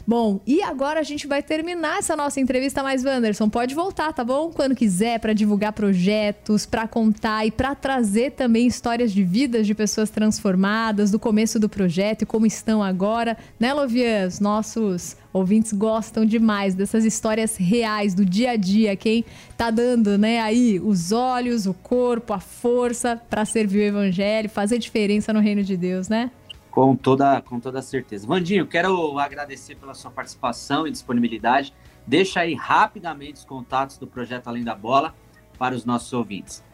Bom, 0.06 0.40
e 0.46 0.62
agora 0.62 1.00
a 1.00 1.02
gente 1.02 1.26
vai 1.26 1.42
terminar 1.42 1.98
essa 1.98 2.16
nossa 2.16 2.40
entrevista, 2.40 2.82
mas 2.82 3.04
Wanderson, 3.04 3.48
pode 3.48 3.74
voltar, 3.74 4.12
tá 4.12 4.24
bom? 4.24 4.50
Quando 4.50 4.74
quiser, 4.74 5.20
para 5.20 5.32
divulgar 5.32 5.72
projetos, 5.72 6.66
para 6.66 6.88
contar 6.88 7.46
e 7.46 7.50
para 7.50 7.74
trazer 7.74 8.32
também 8.32 8.66
histórias 8.66 9.12
de 9.12 9.22
vidas 9.22 9.66
de 9.66 9.74
pessoas 9.74 10.10
transformadas, 10.10 11.10
do 11.10 11.18
começo 11.18 11.58
do 11.58 11.68
projeto 11.68 12.22
e 12.22 12.26
como 12.26 12.46
estão 12.46 12.82
agora, 12.82 13.36
né, 13.58 13.72
Lovian? 13.72 14.26
Os 14.26 14.40
nossos 14.40 15.16
ouvintes 15.32 15.72
gostam 15.72 16.24
demais 16.24 16.74
dessas 16.74 17.04
histórias 17.04 17.56
reais 17.56 18.14
do 18.14 18.24
dia 18.24 18.52
a 18.52 18.56
dia, 18.56 18.94
quem 18.96 19.24
tá 19.56 19.70
dando, 19.70 20.18
né, 20.18 20.40
aí 20.40 20.78
os 20.78 21.12
olhos, 21.12 21.66
o 21.66 21.74
corpo, 21.74 22.32
a 22.32 22.40
força 22.40 23.20
para 23.30 23.44
servir 23.44 23.78
o 23.78 23.82
evangelho, 23.82 24.48
fazer 24.48 24.78
diferença 24.78 25.32
no 25.32 25.40
reino 25.40 25.62
de 25.62 25.76
Deus, 25.76 26.08
né? 26.08 26.30
Com 26.70 26.96
toda, 26.96 27.40
com 27.42 27.60
toda 27.60 27.82
certeza. 27.82 28.26
Vandinho, 28.26 28.66
quero 28.66 29.18
agradecer 29.18 29.74
pela 29.76 29.92
sua 29.92 30.10
participação 30.10 30.86
e 30.86 30.90
disponibilidade. 30.90 31.74
Deixa 32.06 32.40
aí 32.40 32.54
rapidamente 32.54 33.34
os 33.34 33.44
contatos 33.44 33.98
do 33.98 34.06
Projeto 34.06 34.48
Além 34.48 34.64
da 34.64 34.74
Bola 34.74 35.14
para 35.58 35.74
os 35.74 35.84
nossos 35.84 36.10
ouvintes. 36.14 36.64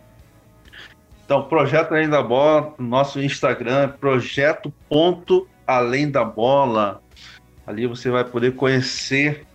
Então, 1.25 1.42
Projeto 1.42 1.92
Além 1.92 2.09
da 2.09 2.23
Bola, 2.23 2.75
nosso 2.79 3.21
Instagram, 3.21 3.90
Projeto 4.01 4.73
Ponto 4.88 5.49
Além 5.66 6.11
da 6.11 6.25
Bola. 6.25 7.03
Ali 7.69 7.87
você 7.87 8.09
vai 8.09 8.25
poder 8.25 8.55
conhecer 8.55 9.47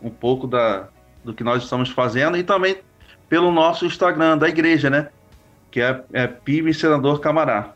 um 0.00 0.08
pouco 0.08 0.46
da, 0.46 0.90
do 1.24 1.34
que 1.34 1.42
nós 1.42 1.64
estamos 1.64 1.90
fazendo 1.90 2.36
e 2.36 2.44
também 2.44 2.76
pelo 3.28 3.50
nosso 3.50 3.84
Instagram 3.84 4.38
da 4.38 4.48
igreja, 4.48 4.88
né? 4.88 5.08
Que 5.68 5.80
é, 5.80 6.04
é 6.12 6.28
PIB 6.28 6.72
Senador 6.72 7.18
Camará. 7.18 7.74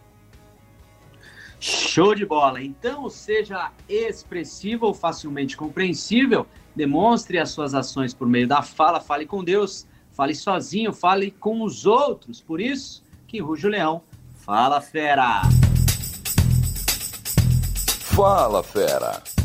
Show 1.58 2.14
de 2.14 2.24
bola! 2.24 2.62
Então, 2.62 3.10
seja 3.10 3.72
expressivo 3.88 4.86
ou 4.86 4.94
facilmente 4.94 5.56
compreensível, 5.56 6.46
demonstre 6.76 7.40
as 7.40 7.50
suas 7.50 7.74
ações 7.74 8.14
por 8.14 8.28
meio 8.28 8.46
da 8.46 8.62
fala, 8.62 9.00
fale 9.00 9.26
com 9.26 9.42
Deus, 9.42 9.84
fale 10.12 10.36
sozinho, 10.36 10.92
fale 10.92 11.32
com 11.32 11.60
os 11.60 11.86
outros. 11.86 12.40
Por 12.40 12.60
isso 12.60 13.02
que 13.26 13.40
Rujo 13.40 13.66
Leão 13.66 14.00
fala 14.32 14.80
fera! 14.80 15.42
Fala 18.14 18.62
fera! 18.62 19.41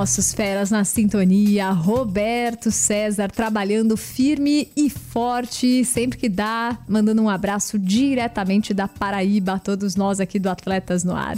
Nossos 0.00 0.32
feras 0.32 0.70
na 0.70 0.82
sintonia. 0.82 1.70
Roberto 1.72 2.70
César 2.70 3.30
trabalhando 3.30 3.98
firme 3.98 4.68
e 4.74 4.88
forte, 4.88 5.84
sempre 5.84 6.18
que 6.18 6.26
dá, 6.26 6.78
mandando 6.88 7.20
um 7.20 7.28
abraço 7.28 7.78
diretamente 7.78 8.72
da 8.72 8.88
Paraíba 8.88 9.52
a 9.52 9.58
todos 9.58 9.96
nós 9.96 10.18
aqui 10.18 10.38
do 10.38 10.48
Atletas 10.48 11.04
no 11.04 11.14
Ar. 11.14 11.36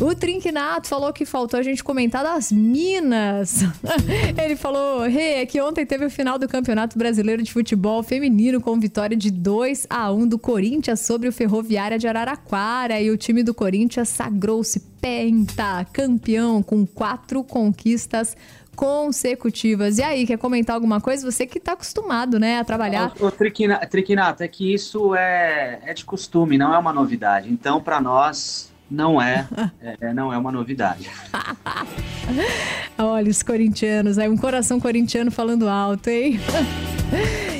O 0.00 0.14
Trinquinato 0.14 0.88
falou 0.88 1.12
que 1.12 1.24
faltou 1.24 1.58
a 1.58 1.62
gente 1.62 1.82
comentar 1.82 2.22
das 2.22 2.50
Minas. 2.50 3.62
Ele 4.42 4.56
falou: 4.56 5.02
Rei, 5.02 5.34
hey, 5.34 5.42
é 5.42 5.46
que 5.46 5.60
ontem 5.60 5.84
teve 5.86 6.04
o 6.04 6.10
final 6.10 6.38
do 6.38 6.48
Campeonato 6.48 6.98
Brasileiro 6.98 7.42
de 7.42 7.52
Futebol 7.52 8.02
Feminino 8.02 8.60
com 8.60 8.78
vitória 8.78 9.16
de 9.16 9.30
2 9.30 9.86
a 9.88 10.12
1 10.12 10.26
do 10.28 10.38
Corinthians 10.38 11.00
sobre 11.00 11.28
o 11.28 11.32
Ferroviária 11.32 11.98
de 11.98 12.08
Araraquara. 12.08 13.00
E 13.00 13.10
o 13.10 13.16
time 13.16 13.42
do 13.42 13.54
Corinthians 13.54 14.08
sagrou-se 14.08 14.80
penta 15.00 15.84
campeão 15.92 16.62
com 16.62 16.86
quatro 16.86 17.42
conquistas 17.42 18.36
consecutivas. 18.74 19.98
E 19.98 20.02
aí, 20.02 20.26
quer 20.26 20.38
comentar 20.38 20.74
alguma 20.74 21.00
coisa? 21.00 21.30
Você 21.30 21.46
que 21.46 21.58
está 21.58 21.72
acostumado, 21.72 22.38
né, 22.38 22.58
a 22.58 22.64
trabalhar. 22.64 23.12
O, 23.20 23.26
o 23.26 23.30
é 24.42 24.48
que 24.48 24.72
isso 24.72 25.14
é, 25.14 25.80
é 25.84 25.94
de 25.94 26.04
costume, 26.04 26.56
não 26.56 26.74
é 26.74 26.78
uma 26.78 26.92
novidade. 26.92 27.52
Então, 27.52 27.80
para 27.80 28.00
nós, 28.00 28.71
não 28.92 29.20
é, 29.20 29.46
é, 30.00 30.12
não 30.12 30.32
é 30.32 30.36
uma 30.36 30.52
novidade. 30.52 31.10
Olha 32.98 33.30
os 33.30 33.42
corintianos, 33.42 34.18
aí 34.18 34.28
um 34.28 34.36
coração 34.36 34.78
corintiano 34.78 35.30
falando 35.30 35.68
alto, 35.68 36.08
hein? 36.08 36.38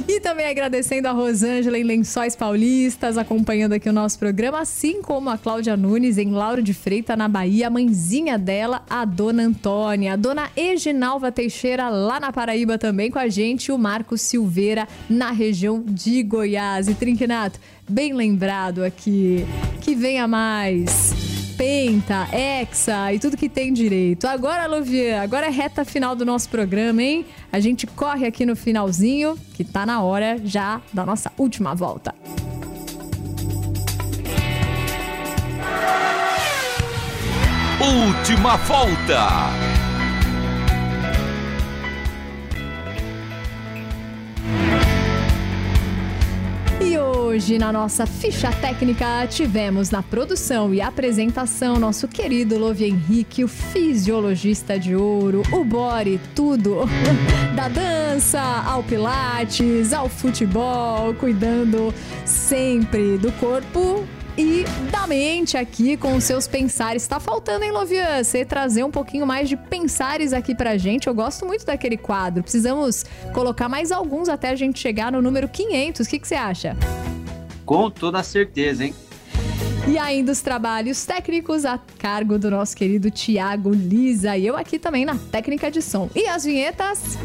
E 0.09 0.19
também 0.21 0.47
agradecendo 0.47 1.09
a 1.09 1.13
Rosângela 1.13 1.79
em 1.79 1.83
Lençóis 1.83 2.35
Paulistas, 2.35 3.17
acompanhando 3.17 3.75
aqui 3.75 3.89
o 3.89 3.93
nosso 3.93 4.19
programa, 4.19 4.61
assim 4.61 5.01
como 5.03 5.31
a 5.31 5.39
Cláudia 5.39 5.77
Nunes 5.77 6.19
em 6.19 6.31
Lauro 6.33 6.63
de 6.63 6.75
Freita, 6.75 7.17
na 7.17 7.29
Bahia, 7.29 7.67
a 7.67 7.71
mãezinha 7.71 8.39
dela, 8.39 8.83
a 8.89 9.05
dona 9.05 9.45
Antônia, 9.45 10.15
a 10.15 10.17
dona 10.17 10.51
Eginalva 10.57 11.31
Teixeira, 11.31 11.89
lá 11.89 12.19
na 12.19 12.33
Paraíba 12.33 12.79
também 12.79 13.11
com 13.11 13.19
a 13.19 13.29
gente, 13.29 13.71
o 13.71 13.79
Marcos 13.79 14.23
Silveira, 14.23 14.89
na 15.09 15.31
região 15.31 15.83
de 15.87 16.23
Goiás. 16.23 16.89
E 16.89 16.95
Trinquinato, 16.95 17.61
bem 17.89 18.13
lembrado 18.13 18.83
aqui, 18.83 19.47
que 19.81 19.95
venha 19.95 20.27
mais. 20.27 21.22
Penta, 21.57 22.29
Hexa 22.33 23.13
e 23.13 23.19
tudo 23.19 23.37
que 23.37 23.49
tem 23.49 23.73
direito. 23.73 24.27
Agora, 24.27 24.67
Luvier, 24.67 25.21
agora 25.21 25.47
é 25.47 25.51
reta 25.51 25.85
final 25.85 26.15
do 26.15 26.25
nosso 26.25 26.49
programa, 26.49 27.03
hein? 27.03 27.27
A 27.53 27.61
gente 27.61 27.87
corre 27.87 28.27
aqui 28.27 28.47
no 28.47 28.57
finalzinho, 28.57 29.37
que 29.55 29.65
tá 29.65 29.85
na 29.87 30.03
hora 30.03 30.41
já 30.45 30.81
da 30.93 31.05
nossa 31.05 31.31
última 31.37 31.75
volta. 31.75 32.15
Última 37.81 38.57
volta. 38.57 39.82
E 46.93 46.99
hoje, 46.99 47.57
na 47.57 47.73
nossa 47.73 48.05
ficha 48.05 48.53
técnica, 48.53 49.27
tivemos 49.27 49.91
na 49.91 50.03
produção 50.03 50.75
e 50.75 50.83
apresentação 50.83 51.79
nosso 51.79 52.07
querido 52.07 52.59
Love 52.59 52.85
Henrique, 52.85 53.43
o 53.43 53.49
fisiologista 53.49 54.79
de 54.79 54.95
ouro, 54.95 55.41
o 55.53 55.65
body, 55.65 56.21
tudo. 56.35 56.81
Da 57.57 57.69
dança 57.69 58.41
ao 58.41 58.83
pilates, 58.83 59.95
ao 59.95 60.07
futebol, 60.07 61.15
cuidando 61.15 61.95
sempre 62.27 63.17
do 63.17 63.33
corpo 63.33 64.05
e 64.37 64.65
da 64.91 65.07
mente 65.07 65.57
aqui 65.57 65.97
com 65.97 66.17
os 66.17 66.25
seus 66.25 66.47
pensares. 66.47 67.07
Tá 67.07 67.21
faltando, 67.21 67.65
hein, 67.65 67.71
Lovian? 67.71 68.23
Você 68.23 68.45
trazer 68.45 68.85
um 68.85 68.91
pouquinho 68.91 69.27
mais 69.27 69.49
de 69.49 69.57
pensares 69.57 70.33
aqui 70.33 70.55
pra 70.55 70.77
gente. 70.77 71.07
Eu 71.07 71.15
gosto 71.15 71.45
muito 71.45 71.67
daquele 71.67 71.97
quadro. 71.97 72.43
Precisamos 72.43 73.05
colocar 73.35 73.69
mais 73.69 73.93
alguns 73.93 74.29
até 74.29 74.51
a 74.51 74.57
gente 74.57 74.79
chegar 74.79 75.13
no 75.13 75.21
número 75.21 75.49
500. 75.49 76.07
O 76.07 76.11
que, 76.11 76.19
que 76.19 76.29
você 76.29 76.35
acha? 76.35 76.77
Com 77.65 77.91
toda 77.91 78.23
certeza, 78.23 78.85
hein? 78.85 78.95
E 79.87 79.99
ainda 79.99 80.31
os 80.31 80.41
trabalhos 80.41 81.05
técnicos 81.05 81.65
a 81.65 81.79
cargo 81.99 82.39
do 82.39 82.51
nosso 82.51 82.77
querido 82.77 83.11
Tiago 83.11 83.71
Lisa. 83.71 84.37
E 84.37 84.47
eu 84.47 84.57
aqui 84.57 84.79
também 84.79 85.05
na 85.05 85.17
técnica 85.17 85.71
de 85.71 85.83
som. 85.83 86.09
E 86.15 86.27
as 86.27 86.45
vinhetas? 86.45 87.19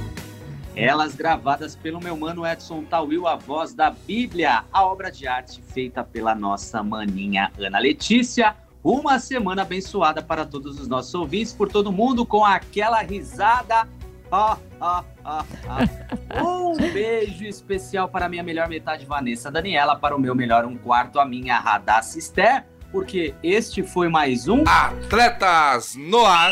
Elas 0.78 1.16
gravadas 1.16 1.76
pelo 1.76 2.00
meu 2.00 2.16
mano 2.16 2.46
Edson 2.46 2.84
Tawil, 2.84 3.28
a 3.28 3.36
voz 3.36 3.74
da 3.74 3.90
Bíblia, 3.90 4.64
a 4.72 4.86
obra 4.86 5.12
de 5.12 5.28
arte 5.28 5.60
feita 5.60 6.04
pela 6.04 6.36
nossa 6.36 6.84
maninha 6.84 7.52
Ana 7.58 7.80
Letícia. 7.80 8.56
Uma 8.84 9.18
semana 9.18 9.64
abençoada 9.64 10.22
para 10.22 10.46
todos 10.46 10.80
os 10.80 10.88
nossos 10.88 11.16
ouvintes, 11.16 11.52
por 11.52 11.68
todo 11.68 11.92
mundo, 11.92 12.28
com 12.28 12.46
aquela 12.46 13.02
risada. 13.02 13.88
Oh, 14.32 14.56
oh, 14.80 15.04
oh, 16.44 16.74
um 16.74 16.94
beijo 16.94 17.44
especial 17.44 18.08
para 18.08 18.28
a 18.28 18.30
minha 18.30 18.44
melhor 18.44 18.70
metade, 18.70 19.04
Vanessa 19.04 19.50
Daniela, 19.50 19.96
para 19.96 20.16
o 20.16 20.20
meu 20.20 20.36
melhor 20.36 20.64
um 20.64 20.78
quarto, 20.78 21.20
a 21.20 21.26
minha 21.26 21.58
Radassa 21.58 22.20
Esther, 22.20 22.68
porque 22.92 23.34
este 23.42 23.82
foi 23.82 24.10
mais 24.10 24.48
um 24.48 24.64
Atletas 24.68 25.96
no 25.98 26.24
Ar. 26.24 26.52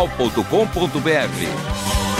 transmundial.com.br. 0.07 2.10